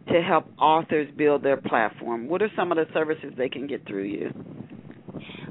[0.08, 2.28] to help authors build their platform?
[2.28, 4.32] What are some of the services they can get through you?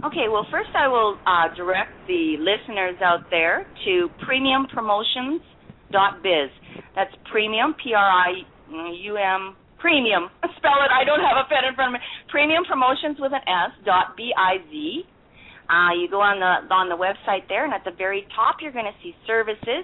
[0.04, 6.50] Okay, well, first I will uh, direct the listeners out there to premiumpromotions.biz.
[6.96, 10.30] That's premium, P R I U M premium.
[10.62, 10.94] Spell it.
[10.94, 12.06] I don't have a pen in front of me.
[12.30, 15.02] Premium Promotions with an S dot B I Z.
[15.66, 18.72] Uh, you go on the on the website there, and at the very top, you're
[18.72, 19.82] going to see services.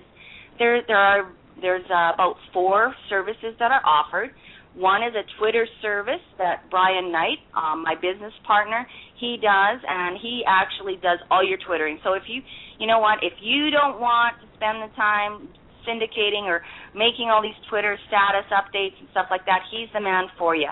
[0.59, 4.31] There there are there's uh, about four services that are offered.
[4.79, 8.87] One is a Twitter service that Brian Knight, um, my business partner,
[9.19, 11.99] he does, and he actually does all your twittering.
[12.05, 12.43] So if you,
[12.79, 15.49] you know what, if you don't want to spend the time
[15.89, 16.61] syndicating or
[16.93, 20.69] making all these Twitter status updates and stuff like that, he's the man for you.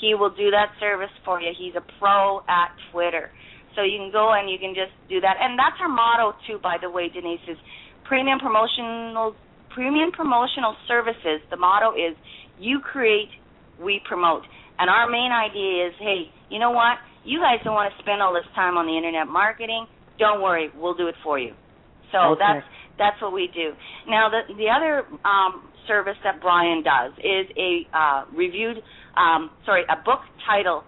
[0.00, 1.54] He will do that service for you.
[1.56, 3.30] He's a pro at Twitter.
[3.76, 5.36] So you can go and you can just do that.
[5.38, 7.56] And that's our motto too, by the way, Denise, is
[8.04, 9.36] premium promotional
[9.76, 11.44] premium promotional services.
[11.50, 12.16] The motto is
[12.58, 13.28] you create,
[13.78, 14.42] we promote.
[14.78, 16.96] And our main idea is, hey, you know what?
[17.24, 19.86] You guys don't want to spend all this time on the internet marketing.
[20.18, 21.52] Don't worry, we'll do it for you.
[22.12, 22.40] So okay.
[22.40, 22.66] that's
[22.98, 23.72] that's what we do.
[24.08, 28.78] Now, the the other um, service that Brian does is a uh, reviewed,
[29.16, 30.84] um, sorry, a book title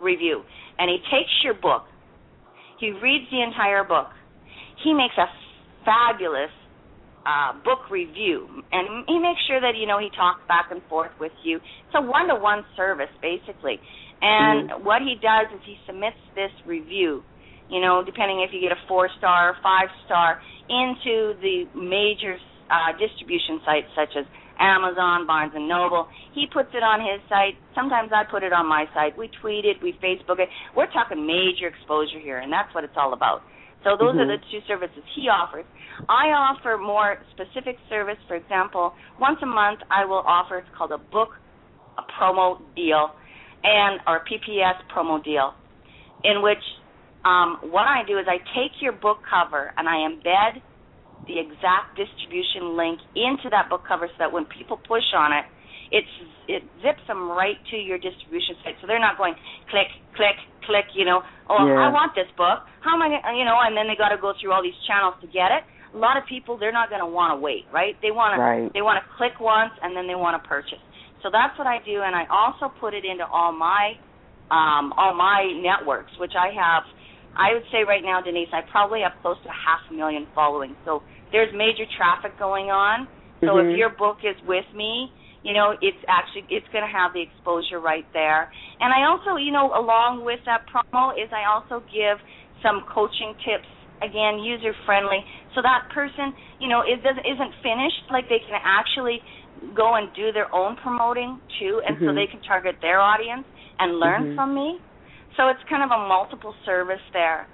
[0.00, 0.42] review,
[0.78, 1.84] and he takes your book,
[2.78, 4.08] he reads the entire book,
[4.82, 5.26] he makes a
[5.84, 6.52] fabulous
[7.24, 11.12] uh, book review, and he makes sure that you know he talks back and forth
[11.18, 11.56] with you.
[11.56, 13.80] It's a one-to-one service, basically.
[14.20, 14.84] And mm-hmm.
[14.84, 17.22] what he does is he submits this review
[17.68, 22.36] you know, depending if you get a four star or five star, into the major
[22.70, 24.24] uh, distribution sites such as
[24.58, 26.08] Amazon, Barnes and Noble.
[26.32, 27.58] He puts it on his site.
[27.74, 29.18] Sometimes I put it on my site.
[29.18, 30.48] We tweet it, we Facebook it.
[30.76, 33.42] We're talking major exposure here, and that's what it's all about.
[33.82, 34.30] So those mm-hmm.
[34.30, 35.66] are the two services he offers.
[36.08, 38.16] I offer more specific service.
[38.26, 41.36] For example, once a month I will offer it's called a book
[41.98, 43.10] a promo deal
[43.62, 45.54] and or PPS promo deal
[46.24, 46.62] in which
[47.24, 50.60] um, what I do is I take your book cover and I embed
[51.24, 55.48] the exact distribution link into that book cover so that when people push on it,
[55.92, 56.14] it's
[56.48, 58.76] it zips them right to your distribution site.
[58.80, 59.32] So they're not going
[59.72, 60.36] click, click,
[60.68, 60.84] click.
[60.92, 61.88] You know, oh, yeah.
[61.88, 62.64] I want this book.
[62.84, 63.08] How am I?
[63.08, 65.48] Gonna, you know, and then they got to go through all these channels to get
[65.48, 65.64] it.
[65.94, 67.96] A lot of people they're not going to want to wait, right?
[68.02, 68.68] They want right.
[68.68, 70.82] to they want to click once and then they want to purchase.
[71.24, 73.96] So that's what I do, and I also put it into all my
[74.52, 76.84] um, all my networks, which I have
[77.36, 80.76] I would say right now, Denise, I probably have close to half a million following.
[80.84, 83.08] So there's major traffic going on.
[83.40, 83.74] So mm-hmm.
[83.74, 85.10] if your book is with me,
[85.42, 88.48] you know, it's actually it's going to have the exposure right there.
[88.80, 92.16] And I also, you know, along with that promo is I also give
[92.64, 93.68] some coaching tips
[94.00, 95.20] again, user friendly,
[95.54, 98.08] so that person, you know, is doesn't isn't finished.
[98.10, 99.20] Like they can actually
[99.76, 102.08] go and do their own promoting too, and mm-hmm.
[102.08, 103.44] so they can target their audience
[103.78, 104.36] and learn mm-hmm.
[104.36, 104.80] from me.
[105.36, 107.46] So it's kind of a multiple service there.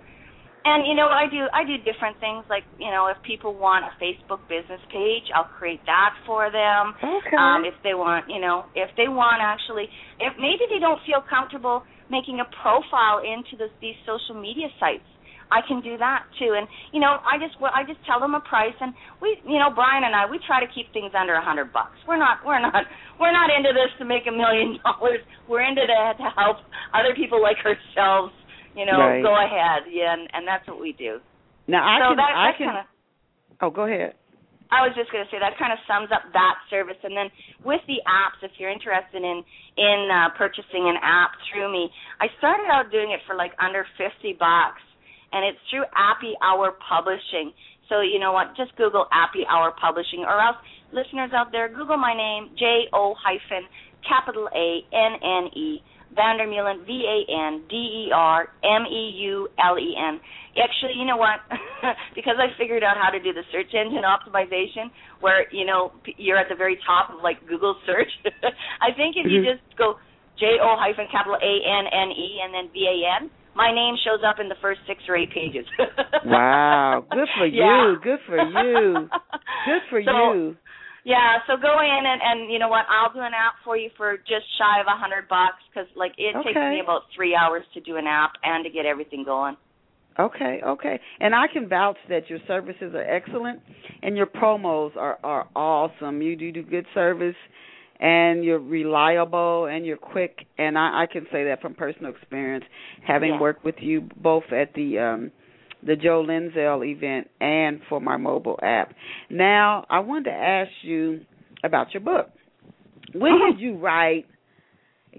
[0.65, 3.89] And you know, I do I do different things like, you know, if people want
[3.89, 6.93] a Facebook business page, I'll create that for them.
[7.01, 7.37] Okay.
[7.37, 9.89] Um if they want, you know, if they want actually
[10.21, 15.07] if maybe they don't feel comfortable making a profile into this, these social media sites.
[15.51, 16.55] I can do that too.
[16.55, 19.75] And you know, I just I just tell them a price, and we, you know,
[19.75, 21.99] Brian and I, we try to keep things under a hundred bucks.
[22.07, 22.87] We're not we're not
[23.19, 25.21] we're not into this to make a million dollars.
[25.51, 26.63] We're into that to help
[26.95, 28.33] other people like ourselves.
[28.79, 29.23] You know, right.
[29.23, 31.19] go ahead, yeah, and, and that's what we do.
[31.67, 32.67] Now I so can that, I can.
[32.71, 32.87] Kinda,
[33.67, 34.15] oh, go ahead.
[34.71, 36.99] I was just going to say that kind of sums up that service.
[37.03, 37.27] And then
[37.67, 39.43] with the apps, if you're interested in
[39.75, 41.91] in uh, purchasing an app through me,
[42.23, 44.83] I started out doing it for like under fifty bucks,
[45.33, 47.53] and it's through Appy Hour Publishing.
[47.89, 48.57] So you know what?
[48.57, 50.57] Just Google Appy Hour Publishing, or else
[50.93, 53.67] listeners out there, Google my name, J O hyphen
[54.07, 55.83] capital A N N E
[56.17, 60.21] Vandermeulen, V A N D E R M E U L E N.
[60.59, 61.39] Actually, you know what?
[62.15, 64.91] because I figured out how to do the search engine optimization,
[65.21, 68.11] where you know you're at the very top of like Google search.
[68.83, 69.99] I think if you just go
[70.39, 73.95] J O hyphen capital A N N E and then V A N, my name
[74.01, 75.69] shows up in the first six or eight pages.
[76.25, 77.93] Wow, good for Yeah.
[77.93, 78.01] you.
[78.03, 79.09] Good for you.
[79.67, 80.57] Good for So, you.
[81.05, 82.85] Yeah, so go in and and you know what?
[82.89, 86.13] I'll do an app for you for just shy of a hundred bucks because like
[86.19, 89.57] it takes me about three hours to do an app and to get everything going.
[90.19, 91.01] Okay, okay.
[91.21, 93.61] And I can vouch that your services are excellent
[94.03, 96.21] and your promos are are awesome.
[96.21, 97.37] You do do good service
[98.01, 102.65] and you're reliable and you're quick and I, I can say that from personal experience
[103.07, 103.41] having Yeah.
[103.41, 105.33] worked with you both at the um
[105.83, 108.93] the Jo Linsdell event and for my mobile app.
[109.31, 111.21] Now, I wanted to ask you
[111.65, 112.29] about your book.
[113.15, 113.53] When Uh-huh.
[113.53, 114.27] did you write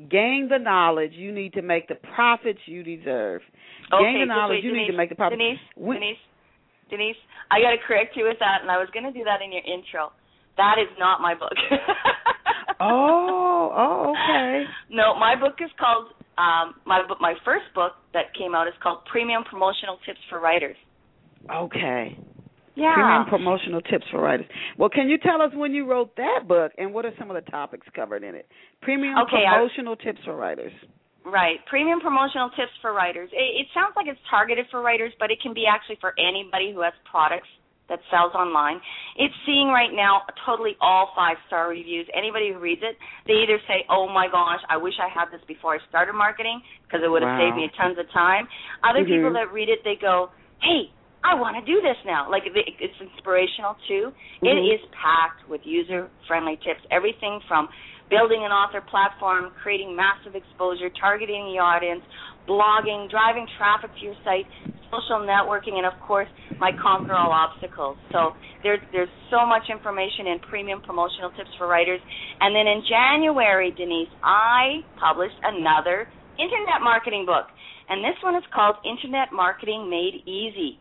[0.09, 3.41] Gain the knowledge you need to make the profits you deserve.
[3.91, 5.37] Okay, Gain the knowledge wait, you Denise, need to make the profits.
[5.41, 6.17] Denise, When- Denise,
[6.89, 7.17] Denise,
[7.51, 9.51] I got to correct you with that, and I was going to do that in
[9.51, 10.13] your intro.
[10.55, 11.51] That is not my book.
[12.81, 14.63] Oh, oh, okay.
[14.89, 19.05] No, my book is called um my my first book that came out is called
[19.11, 20.77] Premium Promotional Tips for Writers.
[21.49, 22.17] Okay.
[22.75, 22.93] Yeah.
[22.95, 24.45] Premium promotional tips for writers.
[24.77, 27.35] Well, can you tell us when you wrote that book and what are some of
[27.35, 28.47] the topics covered in it?
[28.81, 30.71] Premium Okay, I- promotional tips for writers.
[31.23, 31.59] Right.
[31.69, 33.29] Premium promotional tips for writers.
[33.31, 36.73] It, it sounds like it's targeted for writers, but it can be actually for anybody
[36.73, 37.49] who has products
[37.91, 38.79] that sells online.
[39.19, 42.07] It's seeing right now totally all five star reviews.
[42.15, 42.95] Anybody who reads it,
[43.27, 46.63] they either say, "Oh my gosh, I wish I had this before I started marketing
[46.87, 47.51] because it would have Wow.
[47.51, 48.47] saved me tons of time."
[48.87, 49.11] Other Mhm.
[49.11, 50.31] people that read it, they go,
[50.63, 50.89] "Hey,
[51.23, 54.15] I want to do this now." Like it's inspirational too.
[54.41, 54.73] It Mhm.
[54.73, 56.81] is packed with user-friendly tips.
[56.89, 57.69] Everything from
[58.09, 62.03] building an author platform, creating massive exposure, targeting the audience,
[62.47, 64.47] blogging, driving traffic to your site,
[64.91, 66.27] social networking, and of course,
[66.59, 67.97] my conquer all obstacles.
[68.11, 72.03] So there's there's so much information in premium promotional tips for writers.
[72.39, 77.47] And then in January, Denise, I published another internet marketing book,
[77.89, 80.77] and this one is called Internet Marketing Made Easy,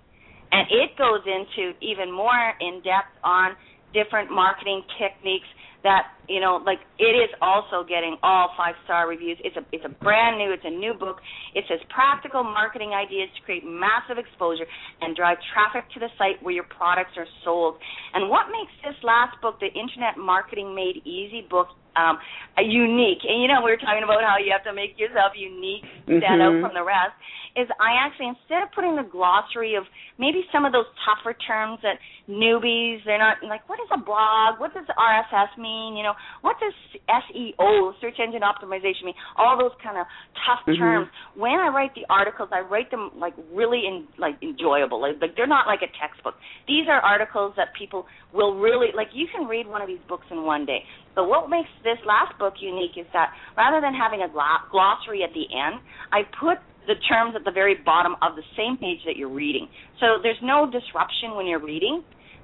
[0.50, 3.54] and it goes into even more in depth on
[3.94, 5.46] different marketing techniques
[5.82, 9.38] that you know like it is also getting all five star reviews.
[9.44, 11.18] It's a it's a brand new it's a new book.
[11.54, 14.66] It says practical marketing ideas to create massive exposure
[15.00, 17.76] and drive traffic to the site where your products are sold.
[18.14, 22.18] And what makes this last book the internet marketing made easy book um
[22.60, 25.82] unique and you know we were talking about how you have to make yourself unique
[26.06, 26.46] stand Mhm.
[26.46, 27.16] out from the rest
[27.56, 29.82] is I actually instead of putting the glossary of
[30.18, 31.98] maybe some of those tougher terms that
[32.30, 33.02] newbies.
[33.04, 35.96] They're not like what is a blog what does RSS mean?
[35.96, 36.72] You know what does
[37.10, 39.18] SEO search engine optimization mean?
[39.36, 40.06] All those kind of
[40.46, 40.78] tough Mhm.
[40.78, 41.08] terms.
[41.34, 45.00] When I write the articles I write them like really in, like enjoyable.
[45.00, 46.36] Like, like they're not like a textbook.
[46.66, 50.26] These are articles that people will really like you can read one of these books
[50.30, 50.86] in one day.
[51.14, 55.34] But what makes this last book unique is that rather than having a glossary at
[55.34, 55.80] the end
[56.12, 59.68] I put the terms at the very bottom of the same page that you're reading.
[60.00, 62.02] So there's no disruption when you're reading.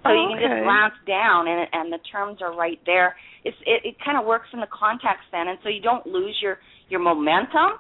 [0.09, 0.49] So you can Okay.
[0.49, 3.17] just glance down and and the terms are right there.
[3.45, 6.37] It's it, it kind of works in the context then and so you don't lose
[6.41, 7.79] your your momentum.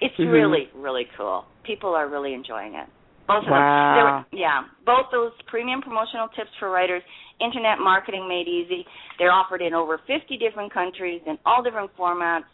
[0.00, 0.32] It's Mhm.
[0.32, 1.44] really really cool.
[1.64, 2.88] People are really enjoying it.
[3.26, 3.94] Both of Wow.
[3.94, 4.04] them.
[4.04, 7.02] Were- yeah, both those premium promotional tips for writers,
[7.40, 8.86] internet marketing made easy.
[9.18, 12.44] They're offered in over 50 different countries in all different formats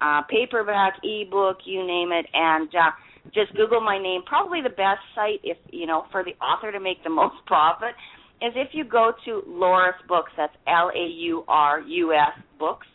[0.00, 2.90] uh, paperback, ebook, you name it, and uh,
[3.34, 4.22] just Google my name.
[4.26, 7.94] Probably the best site, if you know, for the author to make the most profit,
[8.42, 10.30] is if you go to Laurus Books.
[10.36, 12.86] That's L A U R U S Books.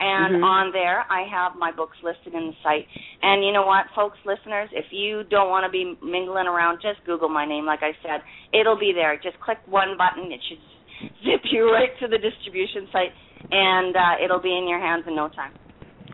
[0.00, 0.44] And Mhm.
[0.44, 2.86] on there, I have my books listed in the site.
[3.22, 7.02] And you know what, folks, listeners, if you don't want to be mingling around, just
[7.04, 7.66] Google my name.
[7.66, 8.22] Like I said,
[8.52, 9.16] it'll be there.
[9.16, 10.30] Just click one button.
[10.30, 10.60] It should
[11.24, 13.12] zip you right to the distribution site,
[13.50, 15.52] and uh, it'll be in your hands in no time.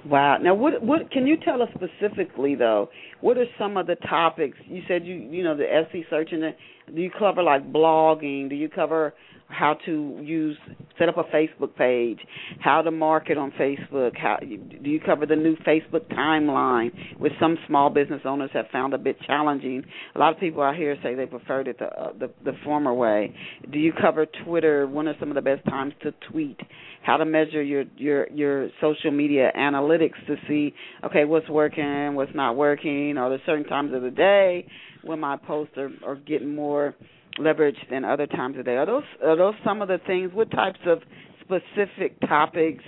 [0.06, 0.36] Wow.
[0.38, 2.90] Now, what what can you tell us specifically though?
[3.22, 4.58] What are some of the topics?
[4.66, 6.50] You said you you know the SE search and the,
[6.94, 8.50] do you cover like blogging?
[8.50, 9.14] Do you cover
[9.54, 10.58] how to use
[10.98, 12.18] set up a Facebook page,
[12.60, 14.16] how to market on Facebook.
[14.16, 18.94] How do you cover the new Facebook timeline, which some small business owners have found
[18.94, 19.82] a bit challenging.
[20.14, 22.92] A lot of people out here say they preferred it the uh, the, the former
[22.92, 23.34] way.
[23.70, 24.86] Do you cover Twitter?
[24.86, 26.60] When are some of the best times to tweet?
[27.02, 30.74] How to measure your your your social media analytics to see
[31.04, 34.66] okay what's working, what's not working, or the certain times of the day
[35.02, 36.94] when my posts are, are getting more
[37.38, 38.76] leverage than other times of day.
[38.76, 40.30] Are those are those some of the things?
[40.32, 41.00] What types of
[41.40, 42.84] specific topics,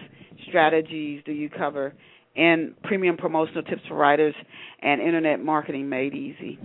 [0.48, 1.94] strategies do you cover?
[2.36, 4.34] And premium promotional tips for writers
[4.82, 6.58] and internet marketing made easy.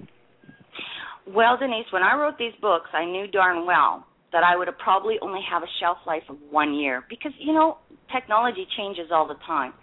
[1.26, 4.78] Well, Denise, when I wrote these books, I knew darn well that I would have
[4.80, 7.78] probably only have a shelf life of one year because you know
[8.12, 9.74] technology changes all the time.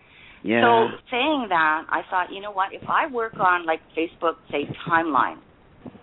[0.42, 0.62] Yeah.
[0.62, 2.72] So saying that, I thought, you know what?
[2.72, 5.38] If I work on like Facebook, say timeline,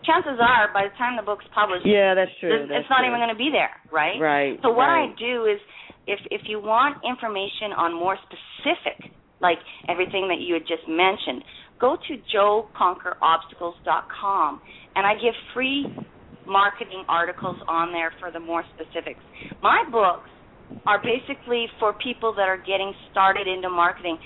[0.05, 2.49] chances are by the time the book's published, yeah, that's true.
[2.49, 3.09] That's it's not true.
[3.09, 4.19] even going to be there, right?
[4.21, 4.59] Right.
[4.61, 5.09] So what right.
[5.09, 5.59] I do is,
[6.07, 9.11] if if you want information on more specific,
[9.41, 9.57] like
[9.89, 11.43] everything that you had just mentioned,
[11.81, 14.61] go to joconquerobstacles.com,
[14.95, 15.85] and I give free
[16.45, 19.19] marketing articles on there for the more specifics.
[19.61, 20.29] My books
[20.85, 24.17] are basically for people that are getting started into marketing.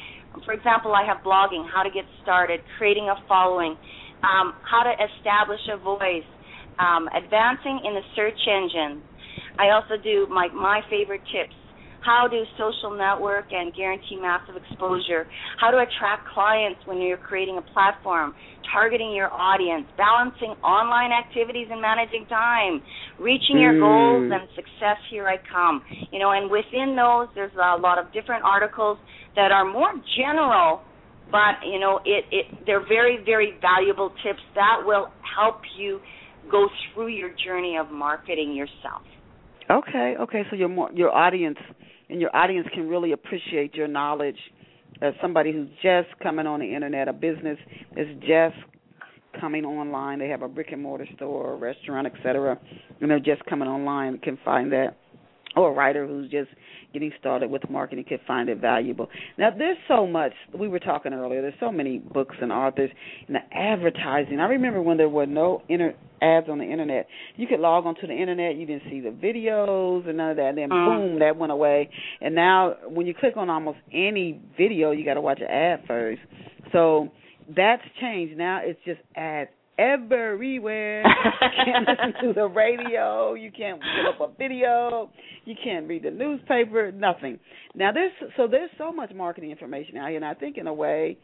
[0.46, 3.76] For example, I have blogging, how to get started, creating a following
[4.24, 6.28] um, how to establish a voice,
[6.80, 9.04] um, advancing in the search engine.
[9.58, 11.56] I also do my my favorite tips:
[12.02, 15.28] how to social network and guarantee massive exposure,
[15.60, 18.34] how to attract clients when you're creating a platform,
[18.72, 22.82] targeting your audience, balancing online activities and managing time,
[23.20, 23.80] reaching your Mm.
[23.82, 24.98] goals and success.
[25.10, 25.84] Here I come.
[26.12, 28.98] You know, and within those, there's a lot of different articles
[29.36, 30.84] that are more general
[31.32, 36.00] but you know it, it they're very very valuable tips that will help you
[36.52, 39.04] go through your journey of marketing yourself
[39.70, 40.44] Okay, okay.
[40.50, 41.60] So your more your audience
[42.10, 44.38] and your audience can really appreciate your knowledge
[45.02, 47.58] as somebody who's just coming on the internet, a business
[47.96, 48.56] is just
[49.40, 50.18] coming online.
[50.18, 52.60] They have a brick and mortar store, or restaurant, etc.,
[53.00, 54.18] and they're just coming online.
[54.18, 54.98] Can find that,
[55.56, 56.50] or a writer who's just
[56.94, 59.08] getting started with marketing could find it valuable.
[59.38, 60.34] Now, there's so much.
[60.58, 61.42] We were talking earlier.
[61.42, 62.90] There's so many books and authors
[63.28, 64.40] and the advertising.
[64.40, 67.08] I remember when there were no inter- ads on the internet.
[67.36, 68.56] You could log onto the internet.
[68.56, 70.50] You didn't see the videos and none of that.
[70.50, 70.86] And then Mm.
[70.86, 71.90] boom, that went away.
[72.22, 75.86] And now, when you click on almost any video, you got to watch an ad
[75.88, 76.22] first.
[76.72, 77.10] So
[77.56, 78.38] that's changed.
[78.38, 81.04] Now it's just ads everywhere.
[81.04, 83.34] you can't listen to the radio.
[83.34, 85.10] You can't pull up a video.
[85.46, 86.92] You can't read the newspaper.
[86.92, 87.40] Nothing.
[87.74, 90.74] Now there's so there's so much marketing information out here, and I think in a
[90.74, 91.18] way,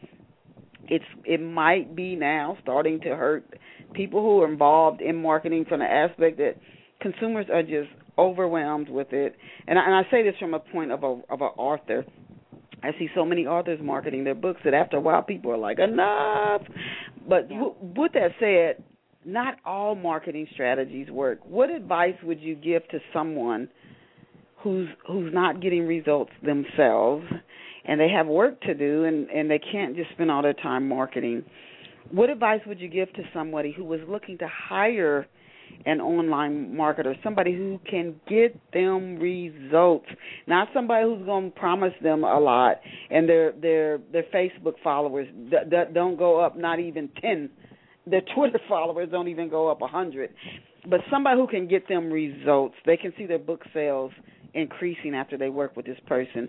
[0.88, 3.44] it's it might be now starting to hurt
[3.92, 6.54] people who are involved in marketing from the aspect that
[7.00, 9.36] consumers are just overwhelmed with it.
[9.66, 12.04] And I, and I say this from a point of a of an author.
[12.82, 15.78] I see so many authors marketing their books that after a while people are like
[15.78, 16.62] enough.
[17.28, 17.58] But Yeah.
[17.58, 18.82] w- with that said,
[19.24, 21.40] not all marketing strategies work.
[21.44, 23.68] What advice would you give to someone
[24.58, 27.26] who's who's not getting results themselves
[27.84, 30.88] and they have work to do and and they can't just spend all their time
[30.88, 31.44] marketing?
[32.12, 35.26] What advice would you give to somebody who was looking to hire
[35.84, 40.06] an online marketer, somebody who can get them results,
[40.46, 42.76] not somebody who's going to promise them a lot
[43.10, 47.50] and their their their Facebook followers that, don't go up not even 10
[48.06, 50.32] their Twitter followers don't even go up a hundred,
[50.88, 52.74] but somebody who can get them results.
[52.86, 54.12] They can see their book sales
[54.54, 56.48] increasing after they work with this person,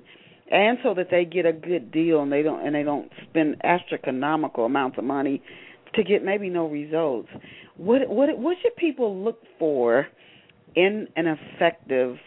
[0.50, 3.58] and so that they get a good deal and they don't and they don't spend
[3.64, 5.42] astronomical amounts of money
[5.96, 7.30] to get maybe no results.
[7.78, 10.08] What what what should people look for
[10.76, 12.18] in an effective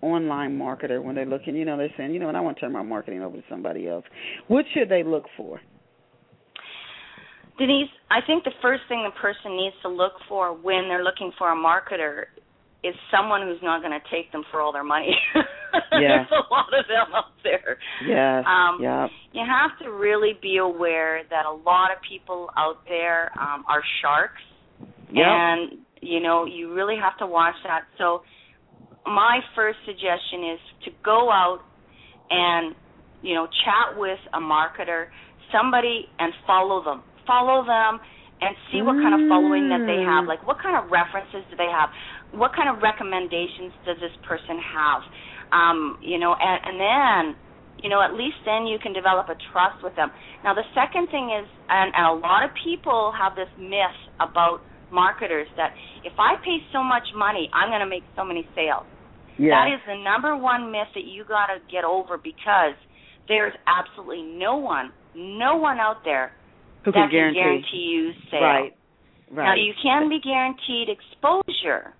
[0.00, 1.54] online marketer when they're looking?
[1.56, 3.42] You know, they're saying, you know, and I want to turn my marketing over to
[3.48, 4.04] somebody else.
[4.48, 5.60] What should they look for?
[7.58, 11.30] denise i think the first thing the person needs to look for when they're looking
[11.36, 12.24] for a marketer
[12.82, 15.14] is someone who's not going to take them for all their money
[15.92, 16.24] Yeah.
[16.24, 17.76] there's a lot of them out there
[18.06, 18.44] Yes.
[18.48, 19.06] Um, yeah.
[19.32, 23.82] you have to really be aware that a lot of people out there um, are
[24.00, 24.40] sharks,
[25.12, 25.26] Yep.
[25.26, 27.82] and you know you really have to watch that.
[27.98, 28.22] So,
[29.06, 31.60] my first suggestion is to go out
[32.30, 32.74] and
[33.22, 35.06] you know chat with a marketer,
[35.52, 37.02] somebody, and follow them.
[37.26, 38.00] Follow them
[38.42, 40.26] and see what kind of following that they have.
[40.26, 40.34] Mm.
[40.34, 41.94] Like, what kind of references do they have?
[42.34, 45.06] What kind of recommendations does this person have?
[45.54, 47.22] Um, you know, and, and then
[47.82, 50.10] you know, at least then you can develop a trust with them.
[50.44, 54.62] Now, the second thing is, and, and a lot of people have this myth about
[54.92, 55.70] marketers that
[56.04, 58.86] if I pay so much money, I'm going to make so many sales.
[59.38, 59.56] Yeah.
[59.64, 62.76] That is the number one myth that you got to get over because
[63.28, 66.32] there's absolutely no one, no one out there
[66.84, 67.40] Who that can guarantee?
[67.40, 68.42] guarantee you sales.
[68.44, 68.72] Right.
[69.32, 69.44] Right.
[69.48, 71.96] Now you can be guaranteed exposure,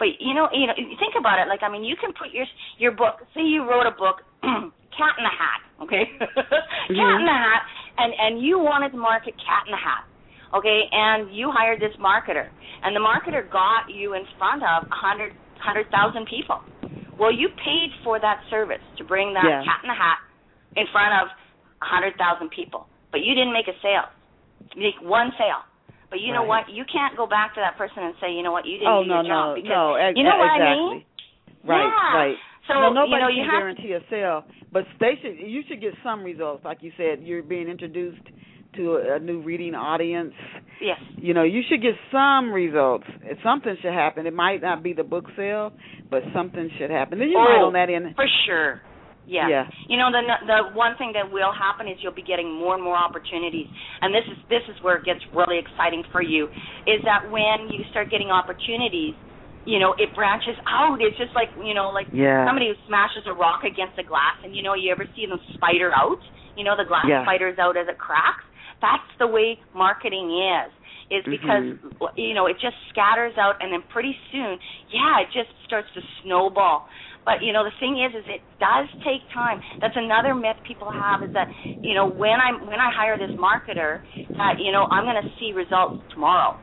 [0.00, 1.48] but you know, you know, think about it.
[1.52, 2.46] Like, I mean, you can put your
[2.78, 3.20] your book.
[3.36, 5.60] Say you wrote a book, Cat in the Hat.
[5.84, 7.20] Okay, Cat Mhm.
[7.20, 7.60] in the Hat,
[7.98, 10.08] and and you wanted to market Cat in the Hat.
[10.54, 12.46] Okay, and you hired this marketer,
[12.82, 16.60] and the marketer got you in front of a hundred hundred thousand people.
[17.18, 19.64] Well, you paid for that service to bring that Yeah.
[19.64, 20.20] Cat in the Hat
[20.76, 21.28] in front of
[21.82, 24.06] a hundred thousand people, but you didn't make a sale.
[24.76, 25.64] Make one sale.
[26.10, 26.70] But you know what?
[26.70, 29.02] You can't go back to that person and say, you know what, you didn't oh
[29.02, 30.70] do no your no job because no ex- you know what exactly.
[30.70, 31.04] I mean?
[31.66, 32.16] Right Yeah.
[32.16, 32.38] right.
[32.68, 35.38] So no, nobody you know can you have guarantee a sale, but they should.
[35.38, 37.22] You should get some results, like you said.
[37.22, 38.22] You're being introduced
[38.74, 40.32] to a, new reading audience.
[40.80, 40.98] yes.
[41.16, 43.04] You know, you should get some results.
[43.42, 44.26] Something should happen.
[44.26, 45.72] It might not be the book sale,
[46.10, 47.18] but something should happen.
[47.18, 48.14] Then you might Oh, on that end.
[48.16, 48.80] For sure.
[49.26, 49.46] Yes.
[49.50, 49.64] Yeah.
[49.90, 52.82] You know the the one thing that will happen is you'll be getting more and
[52.84, 53.66] more opportunities,
[54.00, 56.46] and this is this is where it gets really exciting for you,
[56.86, 59.18] is that when you start getting opportunities,
[59.66, 61.02] you know it branches out.
[61.02, 62.46] It's just like you know like Yeah.
[62.46, 65.42] somebody who smashes a rock against a glass, and you know you ever see them
[65.58, 66.22] spider out?
[66.54, 67.26] You know the glass Yeah.
[67.26, 68.46] spiders out as it cracks.
[68.80, 70.72] That's the way marketing is.
[71.08, 72.18] Is because Mm-hmm.
[72.18, 74.58] you know it just scatters out, and then pretty soon,
[74.90, 76.88] yeah, it just starts to snowball.
[77.24, 79.60] But you know the thing is, is it does take time.
[79.80, 81.46] That's another myth people have is that
[81.82, 84.02] you know when I when I hire this marketer,
[84.34, 86.58] that you know I'm going to see results tomorrow,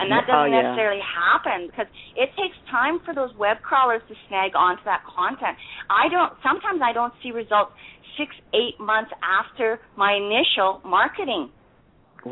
[0.00, 0.72] and that Oh, doesn't yeah.
[0.72, 5.56] necessarily happen because it takes time for those web crawlers to snag onto that content.
[5.92, 6.32] I don't.
[6.42, 7.72] Sometimes I don't see results
[8.18, 11.50] six, eight months after my initial marketing.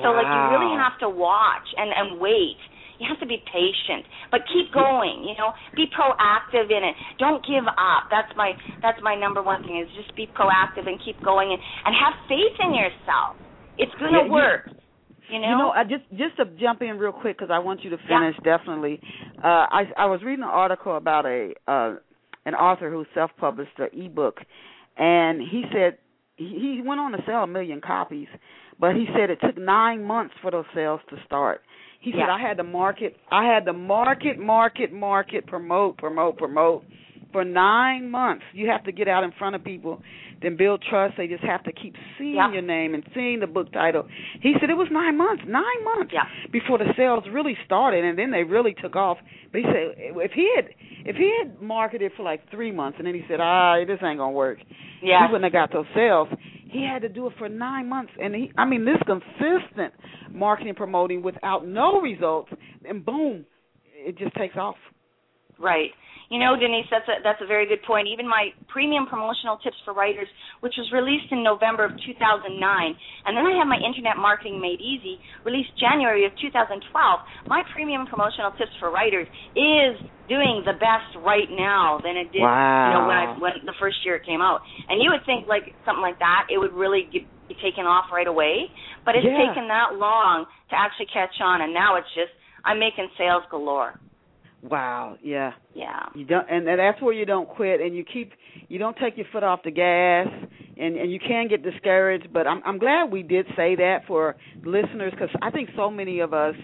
[0.02, 2.58] So like you really have to watch and and wait.
[2.98, 5.26] You have to be patient, but keep going.
[5.26, 6.94] You know, be proactive in it.
[7.18, 8.10] Don't give up.
[8.10, 11.60] That's my that's my number one thing is just be proactive and keep going and
[11.84, 13.36] and have faith in yourself.
[13.78, 14.70] It's gonna you- work.
[15.30, 15.48] You know.
[15.48, 17.96] You know, I just just to jump in real quick because I want you to
[17.96, 18.36] finish.
[18.44, 19.00] Definitely,
[19.42, 21.94] uh, I I was reading an article about a uh,
[22.44, 24.36] an author who self-published an ebook,
[24.96, 25.98] and he said
[26.36, 28.28] he, he went on to sell a million copies,
[28.78, 31.62] but he said it took nine months for those sales to start.
[32.00, 36.84] He said I had to market, I had to market, market, market, promote, promote, promote
[37.34, 38.44] for nine months.
[38.52, 40.00] You have to get out in front of people,
[40.40, 41.14] then build trust.
[41.16, 42.52] They just have to keep seeing Yeah.
[42.52, 44.06] your name and seeing the book title.
[44.40, 46.26] He said it was nine months, nine months Yeah.
[46.52, 49.18] before the sales really started, and then they really took off.
[49.50, 50.68] But he said if he had
[51.04, 54.18] if he had marketed for like three months, and then he said, ah, this ain't
[54.18, 54.58] gonna work,
[55.02, 55.26] yeah.
[55.26, 56.28] he wouldn't have got those sales.
[56.70, 59.92] He had to do it for nine months, and he, I mean, this consistent
[60.32, 62.50] marketing, promoting without no results,
[62.88, 63.44] and boom,
[63.94, 64.76] it just takes off.
[65.58, 65.90] Right.
[66.30, 68.08] You know, Denise, that's a that's a very good point.
[68.08, 70.28] Even my premium promotional tips for writers,
[70.60, 74.80] which was released in November of 2009, and then I have my internet marketing made
[74.80, 76.80] easy, released January of 2012.
[77.48, 82.40] My premium promotional tips for writers is doing the best right now than it did,
[82.40, 84.60] you know, when I when the first year it came out.
[84.88, 88.08] And you would think like something like that, it would really get, be taken off
[88.08, 88.72] right away,
[89.04, 89.36] but it's Yeah.
[89.44, 92.32] taken that long to actually catch on, and now it's just
[92.64, 94.00] I'm making sales galore.
[94.70, 95.52] Wow, yeah.
[95.74, 96.06] Yeah.
[96.14, 98.32] You don't, and, that's where you don't quit, and you keep,
[98.68, 100.26] you don't take your foot off the gas,
[100.76, 102.32] and and you can get discouraged.
[102.32, 106.20] But I'm I'm glad we did say that for listeners, because I think so many
[106.20, 106.54] of us,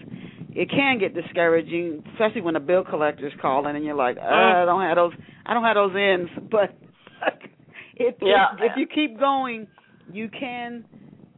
[0.53, 4.65] it can get discouraging, especially when the bill collector's calling, and you're like, uh, I
[4.65, 5.13] don't have those,
[5.45, 6.31] I don't have those ends.
[6.51, 6.75] But
[7.97, 8.47] if Yeah.
[8.55, 9.67] if, if you keep going,
[10.11, 10.85] you can.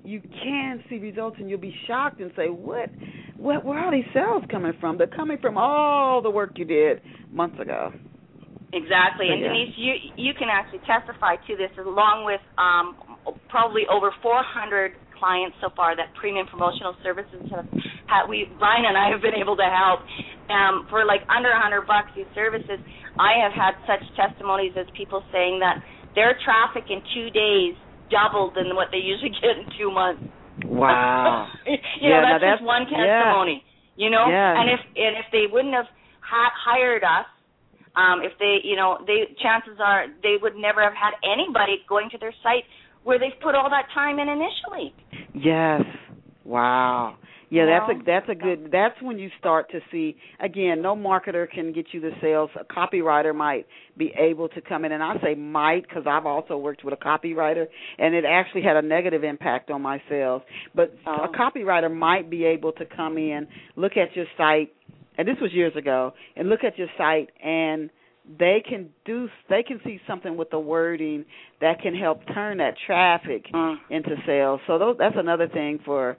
[0.04, 2.90] You can see results, and you'll be shocked and say, "What?
[3.36, 3.64] What?
[3.64, 4.98] Where are these sales coming from?
[4.98, 7.00] They're coming from all the work you did
[7.30, 7.92] months ago."
[8.72, 9.48] Exactly, and Yeah.
[9.48, 12.96] Denise, you you can actually testify to this, along with um,
[13.48, 17.66] probably over 400 clients so far that premium promotional services have.
[18.06, 20.00] Had, we Brian and I have been able to help
[20.50, 22.10] um, for like under a 100 bucks.
[22.16, 22.80] These services,
[23.20, 25.78] I have had such testimonies as people saying that
[26.14, 27.76] their traffic in two days
[28.12, 30.22] doubled than what they usually get in two months.
[30.66, 31.48] Wow.
[31.66, 33.00] you Yeah, know, that's, that's- just one yeah.
[33.24, 33.64] testimony.
[33.96, 34.60] You know, Yeah.
[34.60, 35.86] and if and if they wouldn't have
[36.20, 37.26] ha- hired us,
[37.96, 42.08] um, if they, you know, they chances are they would never have had anybody going
[42.10, 42.64] to their site
[43.04, 44.94] where they've put all that time in initially.
[45.34, 45.82] Yes.
[46.44, 47.16] Wow.
[47.52, 48.70] Yeah, that's a that's a good.
[48.72, 50.80] That's when you start to see again.
[50.80, 52.48] No marketer can get you the sales.
[52.58, 53.66] A copywriter might
[53.98, 56.96] be able to come in, and I say might because I've also worked with a
[56.96, 57.66] copywriter,
[57.98, 60.40] and it actually had a negative impact on my sales.
[60.74, 61.26] But oh.
[61.30, 63.46] a copywriter might be able to come in,
[63.76, 64.72] look at your site,
[65.18, 67.90] and this was years ago, and look at your site and
[68.38, 71.24] they can do they can see something with the wording
[71.60, 73.74] that can help turn that traffic mm.
[73.90, 76.16] into sales so those, that's another thing for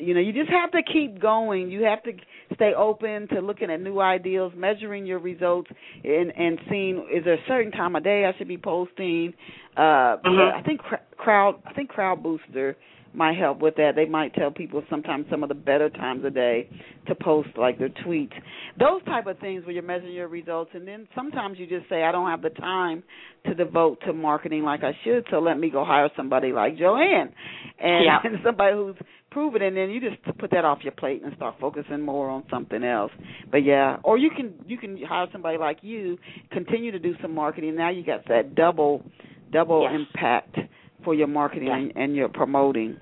[0.00, 2.12] you know you just have to keep going you have to
[2.54, 5.70] stay open to looking at new ideas measuring your results
[6.04, 9.32] and and seeing is there a certain time of day i should be posting
[9.76, 10.56] uh mm-hmm.
[10.56, 10.80] i think
[11.16, 12.74] crowd i think CrowdBooster
[13.16, 13.92] might help with that.
[13.96, 16.68] They might tell people sometimes some of the better times of day
[17.08, 18.34] to post like their tweets.
[18.78, 22.02] Those type of things where you're measuring your results and then sometimes you just say,
[22.02, 23.02] I don't have the time
[23.46, 26.96] to devote to marketing like I should, so let me go hire somebody like Jo
[26.96, 27.32] Anne.
[27.78, 28.18] And, yeah.
[28.22, 28.96] and somebody who's
[29.36, 32.42] proven and then you just put that off your plate and start focusing more on
[32.48, 33.12] something else.
[33.50, 33.98] But yeah.
[34.02, 36.16] Or you can you can hire somebody like you,
[36.50, 37.76] continue to do some marketing.
[37.76, 39.04] Now you got that double
[39.52, 40.00] double yes.
[40.00, 40.56] impact
[41.04, 41.76] for your marketing yeah.
[41.76, 42.96] and, and your promoting.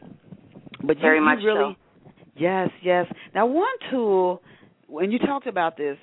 [0.85, 2.11] But very you, much you really, so.
[2.37, 3.07] Yes, yes.
[3.33, 4.43] Now, one tool,
[4.89, 5.99] when you talked about this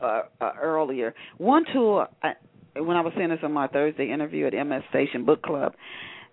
[0.00, 2.34] uh, uh, earlier, one tool, I,
[2.76, 5.74] when I was saying this on my Thursday interview at MS Station Book Club,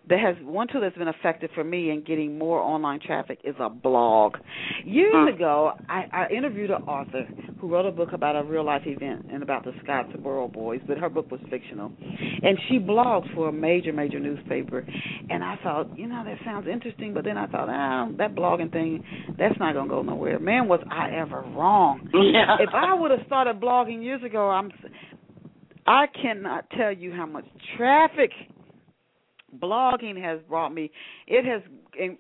[0.10, 3.56] that has one tool that's been effective for me in getting more online traffic is
[3.60, 4.36] a blog.
[4.84, 7.26] Years ago, I, I interviewed an author
[7.60, 10.98] who wrote a book about a real life event and about the Scottsboro Boys, but
[10.98, 14.86] her book was fictional, and she blogs for a major major newspaper.
[15.30, 18.72] And I thought, you know, that sounds interesting, but then I thought, ah, that blogging
[18.72, 19.04] thing,
[19.38, 20.40] that's not gonna go nowhere.
[20.40, 22.10] Man, was I ever wrong?
[22.36, 22.58] Yeah.
[22.60, 24.72] If I would have started blogging years ago, I'm,
[25.86, 27.46] I cannot tell you how much
[27.78, 28.32] traffic
[29.60, 30.92] blogging has brought me
[31.28, 31.62] it has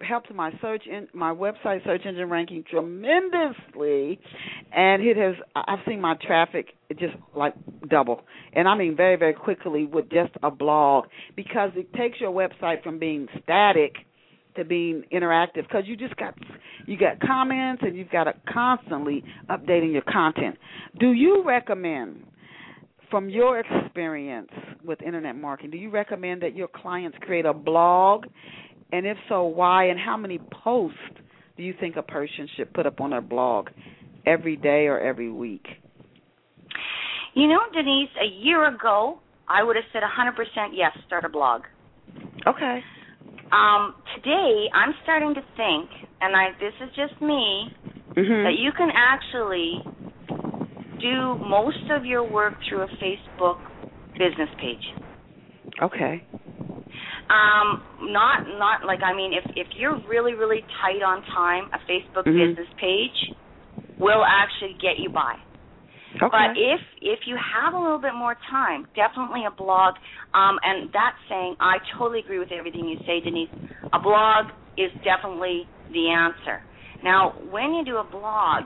[0.01, 4.19] helped my search in my website search engine ranking tremendously
[4.73, 7.53] and it has i've seen my traffic just like
[7.89, 8.21] double.
[8.53, 11.05] And i mean very very quickly with just a blog
[11.36, 13.95] because it takes your website from being static
[14.55, 16.33] to being interactive because you just got
[16.86, 20.55] you got comments and you've got to constantly updating your content.
[20.99, 22.23] Do you recommend
[23.16, 24.49] from your experience
[24.84, 28.26] with internet marketing, do you recommend that your clients create a blog?
[28.91, 29.86] And if so, why?
[29.86, 30.97] And how many posts
[31.55, 33.70] do you think a person should put up on their blog
[34.26, 35.66] every day or every week?
[37.36, 40.36] You know, Denise, a year ago, I would have said 100%
[40.74, 41.61] yes, start a blog.
[42.45, 42.80] Okay.
[43.53, 45.89] Um, today, I'm starting to think,
[46.20, 47.70] and I this is just me,
[48.09, 48.43] mm-hmm.
[48.43, 49.80] that you can actually
[51.06, 53.60] do most of your work through a Facebook
[54.14, 54.86] business page.
[55.82, 56.24] Okay.
[57.30, 57.82] Um,
[58.14, 62.26] not not like I mean, if if you're really really tight on time, a Facebook
[62.26, 62.49] mm-hmm.
[62.49, 63.36] business page
[63.99, 65.36] will actually get you by.
[66.16, 66.32] Okay.
[66.32, 69.95] But if if you have a little bit more time, definitely a blog.
[70.34, 73.49] Um, and that's saying I totally agree with everything you say, Denise.
[73.91, 76.62] A blog is definitely the answer.
[77.03, 78.64] Now, when you do a blog,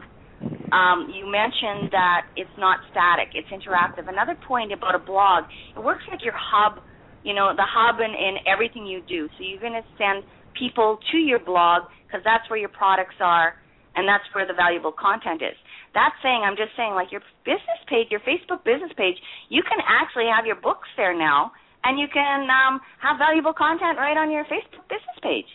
[0.71, 4.07] um, you mentioned that it's not static; it's interactive.
[4.07, 6.81] Another point about a blog, it works like your hub.
[7.23, 9.27] You know, the hub in, in everything you do.
[9.35, 10.23] So you're going to send
[10.55, 13.55] people to your blog because that's where your products are,
[13.95, 15.57] and that's where the valuable content is.
[15.93, 19.17] That's saying, I'm just saying, like your business page, your Facebook business page,
[19.49, 21.51] you can actually have your books there now,
[21.83, 25.49] and you can um, have valuable content right on your Facebook business page.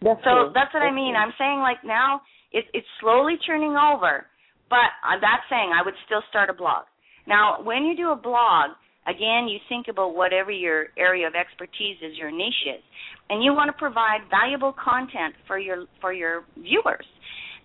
[0.00, 0.56] That's so true.
[0.56, 1.18] that's what that's I mean.
[1.18, 1.22] True.
[1.26, 2.22] I'm saying like now
[2.52, 4.29] it's it's slowly turning over
[4.70, 6.86] but uh, that's saying I would still start a blog.
[7.26, 8.70] Now, when you do a blog,
[9.06, 12.82] again, you think about whatever your area of expertise is, your niche is,
[13.28, 17.04] and you want to provide valuable content for your for your viewers.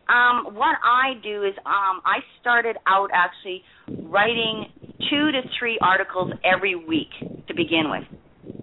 [0.09, 3.63] Um, what I do is um, I started out actually
[4.05, 4.69] writing
[5.09, 7.09] two to three articles every week
[7.47, 8.05] to begin with.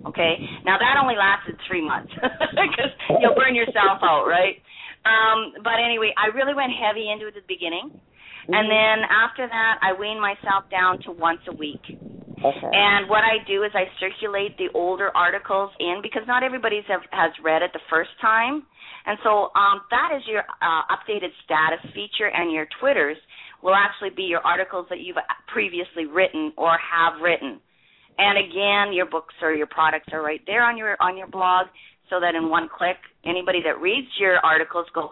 [0.07, 2.13] Okay, now that only lasted three months
[2.55, 4.63] because you'll burn yourself out, right?
[5.03, 7.91] Um, but anyway, I really went heavy into it at the beginning.
[8.49, 11.83] And then after that, I wean myself down to once a week.
[11.87, 12.71] Okay.
[12.73, 17.03] And what I do is I circulate the older articles in because not everybody have,
[17.13, 18.67] has read it the first time.
[19.07, 23.17] And so um, that is your uh, updated status feature, and your Twitters
[23.63, 25.17] will actually be your articles that you've
[25.53, 27.61] previously written or have written.
[28.19, 31.67] And again, your books or your products are right there on your on your blog,
[32.11, 35.11] so that in one click, anybody that reads your articles go,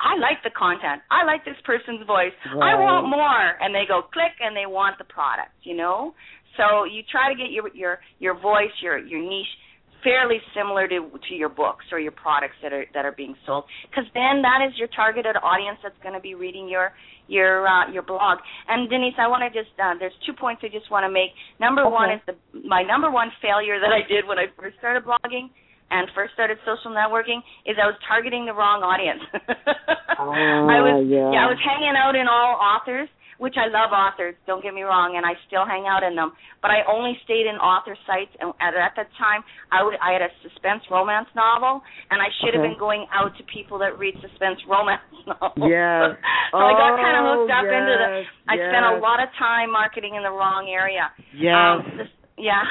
[0.00, 1.02] I like the content.
[1.10, 2.34] I like this person's voice.
[2.54, 2.74] Right.
[2.74, 3.58] I want more.
[3.60, 6.14] And they go click and they want the product, you know?
[6.56, 9.54] So you try to get your your your voice, your your niche
[10.02, 13.64] fairly similar to to your books or your products that are that are being sold
[13.90, 16.92] because then that is your targeted audience that's going to be reading your
[17.26, 18.38] your uh, your blog
[18.68, 21.30] and denise i want to just uh, there's two points i just want to make
[21.58, 21.90] number okay.
[21.90, 25.50] one is the my number one failure that i did when i first started blogging
[25.90, 29.22] and first started social networking is I was targeting the wrong audience.
[30.20, 31.32] oh, I was yeah.
[31.32, 33.08] yeah, I was hanging out in all authors
[33.38, 36.34] which I love authors, don't get me wrong, and I still hang out in them.
[36.58, 40.10] But I only stayed in author sites, and at, at that time, I would I
[40.10, 41.80] had a suspense romance novel,
[42.10, 42.58] and I should okay.
[42.58, 45.70] have been going out to people that read suspense romance novels.
[45.70, 46.18] Yeah.
[46.52, 48.10] so I got kind of hooked up oh, yes, into the.
[48.50, 48.66] I yes.
[48.74, 51.06] spent a lot of time marketing in the wrong area.
[51.30, 51.54] Yes.
[51.54, 52.62] Um, yeah.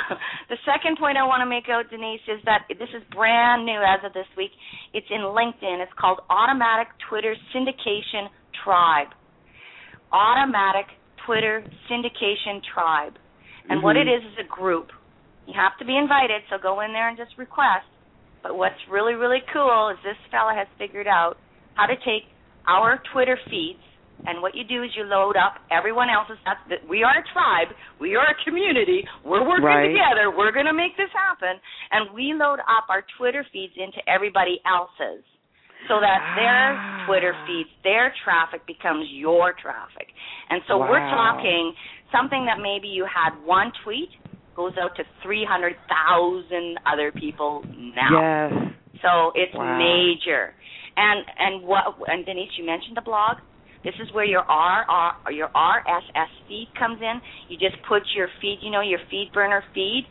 [0.49, 3.79] The second point I want to make out, Denise, is that this is brand new
[3.83, 4.51] as of this week.
[4.93, 5.83] It's in LinkedIn.
[5.83, 8.31] It's called Automatic Twitter Syndication
[8.63, 9.11] Tribe
[10.11, 10.87] automatic
[11.25, 13.13] Twitter syndication tribe.
[13.69, 13.83] And mm-hmm.
[13.83, 14.87] what it is is a group.
[15.45, 17.87] You have to be invited, so go in there and just request.
[18.43, 21.37] But what's really, really cool is this fella has figured out
[21.75, 22.27] how to take
[22.67, 23.83] our Twitter feeds,
[24.25, 26.37] and what you do is you load up everyone else's.
[26.45, 29.03] That's that we are a tribe, we are a community.
[29.23, 29.87] We're working right.
[29.87, 30.33] together.
[30.35, 31.59] We're going to make this happen,
[31.91, 35.23] and we load up our Twitter feeds into everybody else's
[35.87, 37.05] so that their ah.
[37.05, 40.09] Twitter feeds, their traffic becomes your traffic.
[40.49, 40.89] And so wow.
[40.89, 41.73] we're talking
[42.11, 44.09] something that maybe you had one tweet
[44.55, 47.63] goes out to 300,000 other people
[47.95, 48.49] now.
[48.49, 48.73] Yes.
[49.01, 49.77] So it's wow.
[49.77, 50.53] major.
[50.97, 53.37] And and what and Denise you mentioned the blog.
[53.87, 57.21] This is where your R, R your RSS feed comes in.
[57.47, 60.03] You just put your feed, you know, your FeedBurner feed.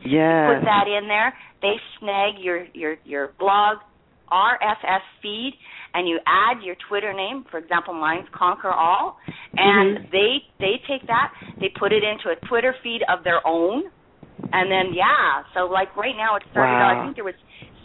[0.49, 1.35] You put that in there.
[1.61, 3.85] They snag your your your blog
[4.33, 5.53] RSS feed
[5.93, 9.19] and you add your Twitter name, for example, mine's Conquer All,
[9.57, 10.13] and mm-hmm.
[10.13, 13.85] they they take that, they put it into a Twitter feed of their own,
[14.53, 16.97] and then yeah, so like right now it started wow.
[16.97, 17.01] out.
[17.01, 17.39] I think there was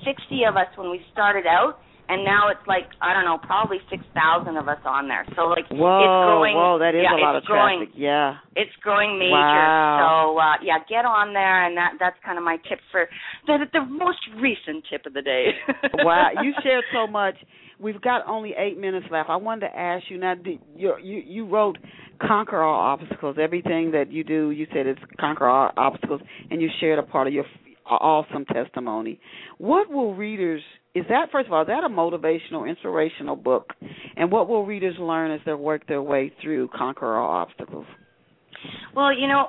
[0.04, 1.80] 60 of us when we started out,
[2.10, 5.26] and now it's like I don't know, probably 6,000 of us on there.
[5.36, 6.56] So like whoa, it's growing.
[6.56, 7.96] Whoa, that is yeah, a lot it's of growing, traffic.
[7.98, 8.38] Yeah.
[8.56, 9.36] It's growing major.
[9.36, 9.98] Wow.
[10.02, 13.08] So uh, yeah, get on there, and that that's kind of my tip for
[13.48, 15.54] the the most recent tip of the day.
[16.04, 17.36] wow, you shared so much.
[17.80, 19.30] We've got only eight minutes left.
[19.30, 20.36] I wanted to ask you now.
[20.76, 21.78] You you you wrote
[22.22, 23.38] conquer all obstacles.
[23.40, 27.28] Everything that you do, you said it's conquer all obstacles, and you shared a part
[27.28, 27.46] of your
[27.86, 29.20] awesome testimony.
[29.58, 30.62] What will readers
[30.94, 33.74] is that first of all is that a motivational inspirational book?
[34.16, 37.86] And what will readers learn as they work their way through conquer all obstacles?
[38.96, 39.48] Well you know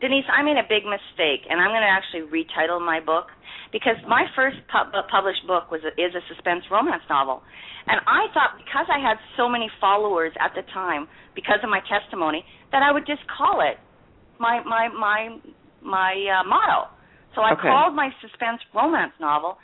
[0.00, 3.28] denise i made a big mistake and i'm going to actually retitle my book
[3.70, 7.42] because my first pu- published book was a, is a suspense romance novel.
[7.86, 11.80] And i thought because i had so many followers at the time because of my
[11.86, 13.78] testimony that i would just call it
[14.40, 15.38] my my my
[15.84, 16.90] my uh, motto.
[17.36, 17.68] So i okay.
[17.68, 19.56] called my suspense romance novel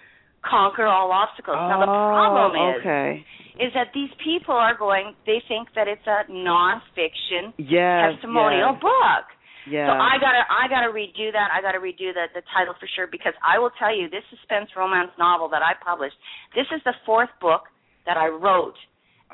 [0.49, 1.57] conquer all obstacles.
[1.59, 3.25] Oh, now the problem oh, is okay.
[3.59, 8.83] is that these people are going they think that it's a nonfiction yes, testimonial yes.
[8.83, 9.25] book.
[9.67, 9.91] Yeah.
[9.91, 11.51] So I gotta I gotta redo that.
[11.51, 14.71] I gotta redo the the title for sure because I will tell you this suspense
[14.79, 16.15] romance novel that I published.
[16.55, 17.67] This is the fourth book
[18.07, 18.79] that I wrote,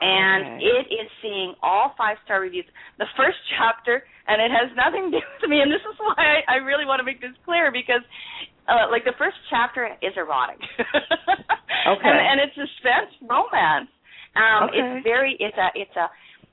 [0.01, 0.65] and okay.
[0.65, 2.65] it is seeing all five star reviews.
[2.97, 5.61] The first chapter, and it has nothing to do with me.
[5.61, 8.01] And this is why I, I really want to make this clear because
[8.69, 10.59] uh, like the first chapter is erotic.
[11.89, 12.09] okay.
[12.09, 13.91] And, and it's suspense romance.
[14.35, 14.79] Um, okay.
[14.79, 16.07] It's very it's a it's a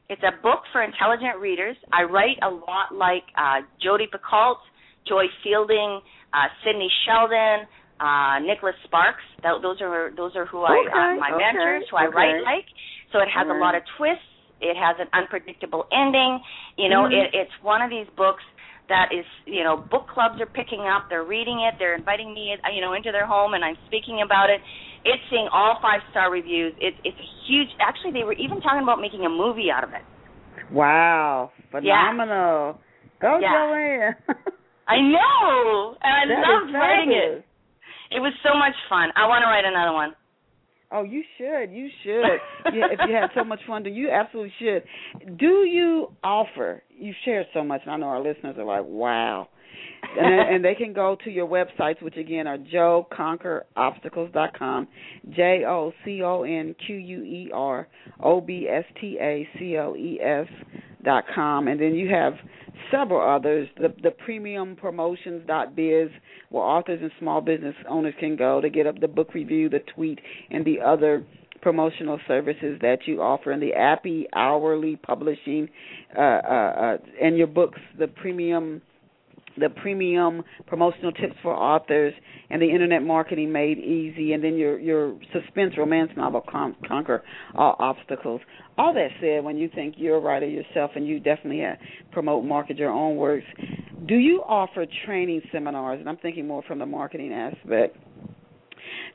[0.10, 1.78] it's a book for intelligent readers.
[1.94, 4.58] I write a lot like uh, Jodi Picoult,
[5.08, 6.02] Joy Fielding,
[6.34, 7.70] uh, Sidney Sheldon,
[8.02, 9.24] uh, Nicholas Sparks.
[9.44, 10.74] Th- those are those are who okay.
[10.74, 11.46] I uh, my okay.
[11.46, 12.66] mentors who I write like.
[13.14, 14.26] So it has a lot of twists.
[14.62, 16.42] It has an unpredictable ending.
[16.76, 17.32] You know, mm-hmm.
[17.32, 18.44] it, it's one of these books
[18.90, 22.54] that is you know book clubs are picking up they're reading it they're inviting me
[22.54, 24.60] uh, you know into their home and i'm speaking about it.
[25.06, 26.74] It's seeing all five star reviews.
[26.78, 29.92] It's it's a huge actually they were even talking about making a movie out of
[29.96, 30.04] it.
[30.74, 31.52] Wow.
[31.72, 32.76] Phenomenal.
[32.76, 33.22] Yeah.
[33.22, 33.48] go yeah.
[33.48, 34.16] Jo Anne.
[34.92, 35.96] I know.
[36.04, 37.46] And i that loved writing it.
[38.12, 39.16] it was so much fun.
[39.16, 40.19] I want to write another one
[40.92, 41.72] Oh, you should.
[41.72, 42.74] You should.
[42.74, 45.38] yeah, if you had so much fun, you absolutely should.
[45.38, 46.82] Do you offer?
[46.90, 49.50] You share so much, and I know our listeners are like, "Wow."
[50.18, 54.88] and, and they can go to your websites, which again are joconquerobstacles.com,
[55.36, 57.88] J O C O N Q U E R
[58.22, 60.48] O B S T A C L E S
[61.04, 62.34] dot com, and then you have
[62.92, 63.68] several others.
[63.78, 66.10] The the premium promotions dot biz,
[66.50, 69.84] where authors and small business owners can go to get up the book review, the
[69.96, 70.20] tweet,
[70.50, 71.26] and the other
[71.62, 75.68] promotional services that you offer in the Appy hourly publishing
[76.18, 78.82] uh, uh, uh, and your books, the premium
[79.60, 82.14] the premium promotional tips for authors
[82.50, 87.24] and the internet marketing made easy and then your your suspense romance novel Con- conquer
[87.56, 88.42] all obstacles.
[88.78, 91.76] All that said when you think you're a writer yourself and you definitely uh,
[92.12, 93.46] promote market your own works
[94.08, 96.00] do you offer training seminars?
[96.00, 97.98] And i'm thinking more from the marketing aspect.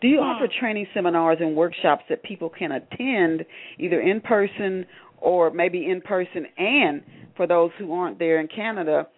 [0.00, 0.60] Do you offer hmm.
[0.60, 3.44] training seminars and workshops that people can attend
[3.78, 4.86] either in person
[5.18, 7.02] or maybe in person and
[7.36, 9.08] for those who aren't there in Canada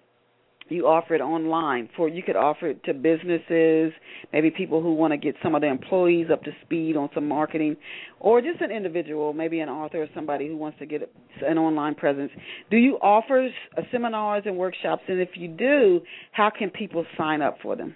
[0.68, 3.92] you offer it online for you could offer it to businesses
[4.32, 7.28] maybe people who want to get some of their employees up to speed on some
[7.28, 7.76] marketing
[8.20, 11.10] or just an individual maybe an author or somebody who wants to get
[11.42, 12.30] an online presence.
[12.70, 15.02] Do you offer uh, seminars and workshops?
[15.08, 16.00] And if you do
[16.32, 17.94] how can people sign up for them?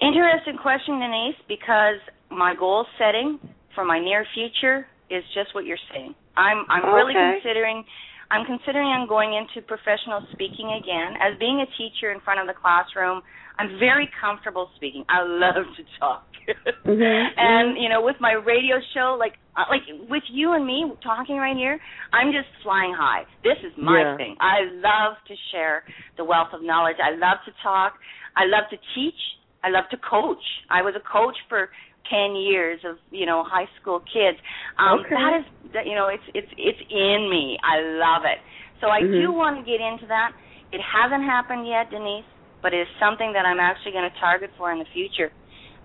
[0.00, 1.98] Interesting question denise because
[2.30, 3.38] my goal setting
[3.74, 6.14] for my near future is just what you're saying.
[6.36, 6.92] I'm i'm okay.
[6.92, 7.84] really considering
[8.30, 11.16] I'm considering on going into professional speaking again.
[11.20, 13.22] As being a teacher in front of the classroom,
[13.58, 15.04] I'm very comfortable speaking.
[15.08, 16.24] I love to talk.
[16.86, 17.24] mm-hmm.
[17.36, 21.36] and you know, with my radio show, like uh, like with you and me talking
[21.36, 21.78] right here,
[22.12, 23.24] I'm just flying high.
[23.44, 24.16] This is my yeah.
[24.16, 24.36] thing.
[24.40, 25.84] I love to share
[26.16, 26.96] the wealth of knowledge.
[27.02, 27.94] I love to talk.
[28.36, 29.20] I love to teach.
[29.62, 30.44] I love to coach.
[30.70, 31.68] I was a coach for
[32.10, 34.38] ten years of you know high school kids.
[34.78, 35.14] Um, okay.
[35.14, 37.58] That is that you know it's it's it's in me.
[37.62, 38.38] I love it.
[38.80, 39.20] So I mm-hmm.
[39.20, 40.32] do want to get into that.
[40.72, 42.28] It hasn't happened yet, Denise,
[42.62, 45.32] but it is something that I'm actually going to target for in the future.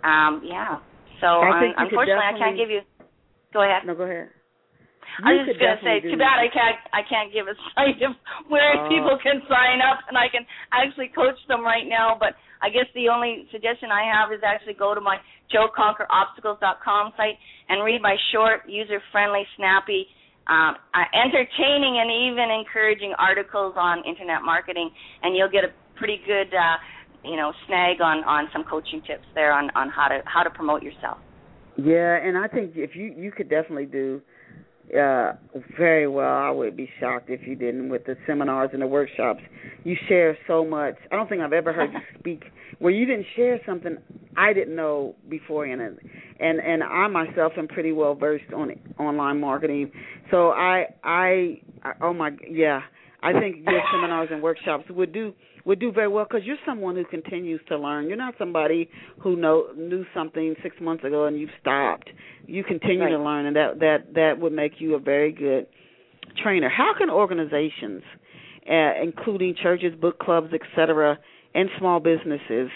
[0.04, 0.80] Um, yeah.
[1.22, 2.82] So I um, unfortunately, I can't give you.
[3.54, 3.88] Go ahead.
[3.88, 4.30] No, go ahead.
[5.22, 8.02] You I was just gonna say, too bad I can't I can't give a site
[8.02, 8.18] of
[8.50, 10.42] where uh, people can sign up and I can
[10.74, 12.18] actually coach them right now.
[12.18, 12.34] But
[12.64, 15.22] I guess the only suggestion I have is actually go to my
[15.54, 17.38] joconquerobstacles.com site
[17.70, 20.08] and read my short, user-friendly, snappy,
[20.48, 24.90] um, uh, entertaining, and even encouraging articles on internet marketing,
[25.22, 26.78] and you'll get a pretty good, uh,
[27.24, 30.50] you know, snag on on some coaching tips there on on how to how to
[30.50, 31.18] promote yourself.
[31.78, 34.22] Yeah, and I think if you you could definitely do
[34.92, 35.34] uh
[35.78, 36.36] very well.
[36.38, 39.42] I would be shocked if you didn't with the seminars and the workshops.
[39.84, 40.96] You share so much.
[41.12, 42.44] I don't think I've ever heard you speak
[42.80, 43.98] where you didn't share something
[44.36, 46.00] I didn't know beforehand and
[46.40, 49.92] and and I myself am pretty well versed on online marketing.
[50.32, 52.82] So I I, I oh my yeah,
[53.22, 55.34] I think your seminars and workshops would do
[55.66, 58.08] would do very well because you're someone who continues to learn.
[58.08, 58.90] You're not somebody
[59.20, 62.10] who know knew something six months ago and you've stopped.
[62.46, 63.10] You continue right.
[63.10, 65.68] to learn, and that that that would make you a very good
[66.42, 66.70] trainer.
[66.70, 68.02] How can organizations,
[68.70, 71.18] uh, including churches, book clubs, etc.,
[71.56, 72.70] and small businesses,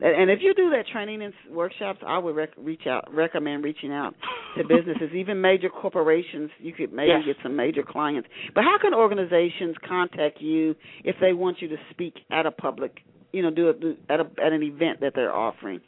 [0.00, 3.92] and if you do that training and workshops, I would rec- reach out, recommend reaching
[3.92, 4.14] out
[4.56, 6.50] to businesses, even major corporations.
[6.58, 7.22] You could maybe yes.
[7.26, 8.28] get some major clients.
[8.54, 10.74] But how can organizations contact you
[11.04, 12.98] if they want you to speak at a public,
[13.32, 15.80] you know, do it at a at an event that they're offering?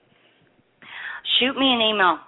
[1.38, 2.18] Shoot me an email.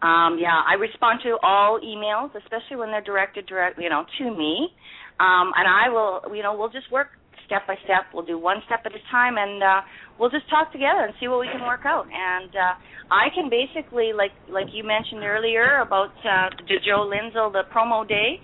[0.00, 4.24] Um, yeah, I respond to all emails, especially when they're directed direct, you know, to
[4.36, 4.68] me.
[5.18, 7.08] Um, and I will, you know, we'll just work
[7.48, 8.12] step by step.
[8.14, 9.80] We'll do one step at a time, and uh,
[10.18, 12.06] we'll just talk together and see what we can work out.
[12.10, 12.74] And uh,
[13.10, 18.06] I can basically, like like you mentioned earlier about uh, the Jo Linsdell, the promo
[18.06, 18.40] day.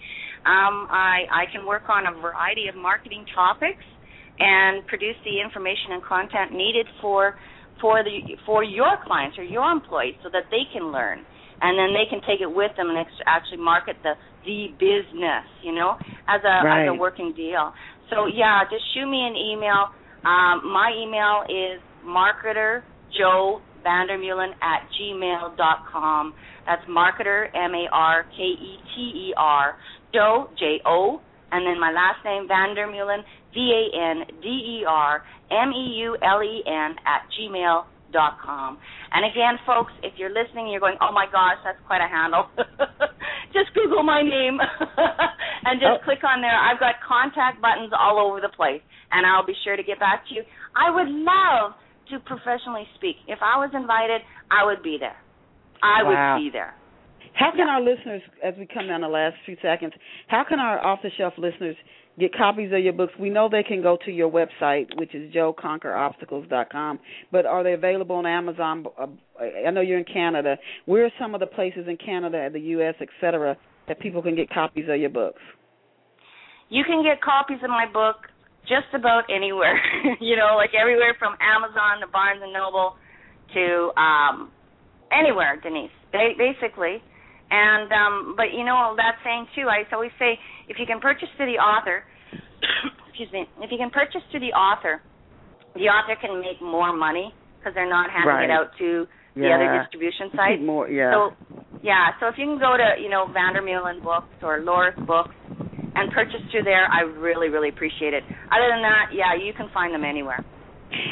[0.46, 3.84] Um, I I can work on a variety of marketing topics
[4.38, 7.36] and produce the information and content needed for
[7.80, 11.24] for the for your clients or your employees so that they can learn
[11.60, 14.14] and then they can take it with them and actually market the
[14.44, 15.96] the business, you know,
[16.28, 16.84] as a right.
[16.84, 17.72] as a working deal.
[18.10, 19.88] So yeah, just shoot me an email.
[20.24, 22.82] Um, my email is marketer
[23.16, 26.34] Jo Vandermeulen at gmail dot com.
[26.66, 29.76] That's marketer M A R K E T E R
[30.12, 31.20] Jo J O
[31.52, 33.22] and then my last name Vandermeulen
[33.54, 38.38] V A N D E R M E U L E N at gmail dot
[38.42, 38.78] com.
[39.12, 42.50] And again, folks, if you're listening, you're going, "Oh my gosh, that's quite a handle."
[43.54, 44.58] just Google my name
[45.66, 46.04] and just oh.
[46.04, 46.58] click on there.
[46.58, 48.82] I've got contact buttons all over the place,
[49.14, 50.42] and I'll be sure to get back to you.
[50.74, 51.72] I would love
[52.10, 53.16] to professionally speak.
[53.28, 55.16] If I was invited, I would be there.
[55.82, 56.34] I wow.
[56.34, 56.74] would be there.
[57.34, 57.74] How can yeah.
[57.74, 59.92] our listeners, as we come down the last few seconds,
[60.28, 61.76] how can our off the shelf listeners
[62.18, 63.12] get copies of your books?
[63.18, 66.98] We know they can go to your website, which is joconquerobstacles.com,
[67.32, 68.86] but are they available on Amazon?
[68.98, 69.06] Uh,
[69.66, 70.58] I know you're in Canada.
[70.86, 73.56] Where are some of the places in Canada, the U.S., et cetera,
[73.88, 75.42] that people can get copies of your books?
[76.68, 78.16] You can get copies of my book
[78.68, 79.76] just about anywhere.
[80.20, 82.96] you know, like everywhere from Amazon to Barnes and Noble
[83.54, 84.50] to um
[85.12, 85.94] anywhere, Denise.
[86.12, 87.02] Basically,
[87.50, 89.66] and um, but you know that saying too.
[89.68, 90.38] I always say
[90.68, 92.04] if you can purchase to the author,
[93.08, 95.02] excuse me, if you can purchase to the author,
[95.74, 98.44] the author can make more money because they're not handing right.
[98.44, 99.42] it out to yeah.
[99.42, 100.62] the other distribution sites.
[100.62, 101.10] More, yeah.
[101.10, 101.18] So,
[101.82, 102.14] yeah.
[102.20, 105.34] So if you can go to you know Vandermeulen Books or Laurus Books
[105.94, 108.22] and purchase through there, I really really appreciate it.
[108.24, 110.44] Other than that, yeah, you can find them anywhere.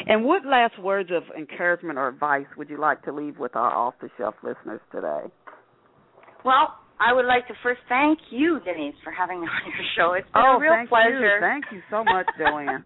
[0.07, 3.71] And what last words of encouragement or advice would you like to leave with our
[3.71, 5.27] off the shelf listeners today?
[6.45, 10.13] Well, I would like to first thank you, Denise, for having me on your show.
[10.13, 11.35] It's been oh, a real thank pleasure.
[11.35, 11.41] You.
[11.41, 12.83] Thank you so much, Jo Anne.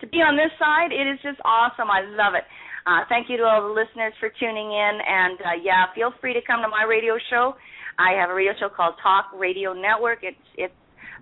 [0.00, 1.90] to be on this side, it is just awesome.
[1.90, 2.44] I love it.
[2.84, 6.34] Uh, thank you to all the listeners for tuning in, and uh, yeah, feel free
[6.34, 7.54] to come to my radio show.
[7.98, 10.20] I have a radio show called Talk Radio Network.
[10.22, 10.74] It's it's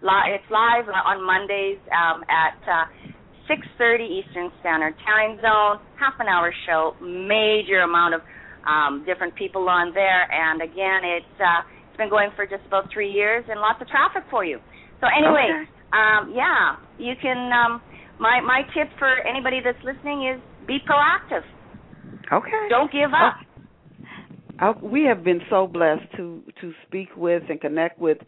[0.03, 2.87] it's live on Mondays um, at uh,
[3.49, 5.85] 6:30 Eastern Standard Time Zone.
[5.99, 8.21] Half an hour show, major amount of
[8.67, 12.89] um, different people on there, and again, it's uh, it's been going for just about
[12.93, 14.59] three years and lots of traffic for you.
[15.01, 15.71] So anyway, okay.
[15.93, 17.51] um, yeah, you can.
[17.53, 17.83] Um,
[18.19, 21.45] my my tip for anybody that's listening is be proactive.
[22.33, 22.69] Okay.
[22.69, 23.35] Don't give up.
[23.37, 23.47] Oh.
[24.61, 28.19] Uh, we have been so blessed to to speak with and connect with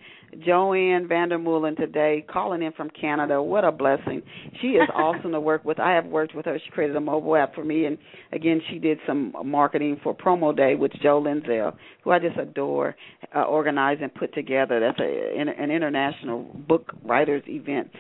[0.41, 3.43] Jo Anne Vandermeulen today, calling in from Canada.
[3.43, 4.23] What a blessing!
[4.61, 5.79] She is awesome to work with.
[5.79, 6.59] I have worked with her.
[6.65, 7.99] She created a mobile app for me, and
[8.33, 12.97] again, she did some marketing for Promo Day with Jo Linsdell, who I just adore,
[13.35, 14.81] uh, organized and put together.
[14.81, 17.91] That's a, an international book writers event.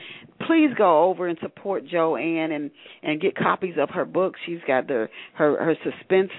[0.47, 2.71] Please go over and support Jo Anne and
[3.03, 4.35] and get copies of her book.
[4.47, 6.31] She's got the her her suspense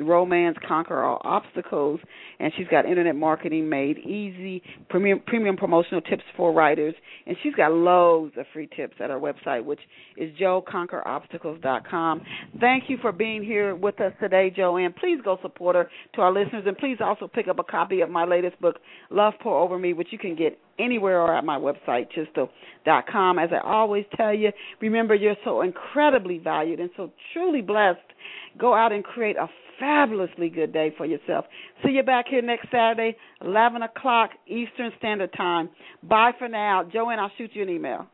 [0.00, 2.00] romance conquer all obstacles
[2.38, 6.94] and she's got internet marketing made easy premium premium promotional tips for writers
[7.26, 9.80] and she's got loads of free tips at her website which
[10.16, 12.20] is joconquerobstacles.com
[12.60, 16.20] thank you for being here with us today Jo Anne please go support her to
[16.20, 18.76] our listeners and please also pick up a copy of my latest book
[19.10, 23.50] love pour over me which you can get anywhere or at my website chistell.com as
[23.52, 24.50] i always tell you
[24.80, 27.98] remember you're so incredibly valued and so truly blessed
[28.58, 29.48] go out and create a
[29.80, 31.46] fabulously good day for yourself.
[31.82, 35.70] See you back here next Saturday, 11 o'clock Eastern Standard Time.
[36.02, 36.84] Bye for now.
[36.92, 38.06] Jo Anne, I'll shoot you an email.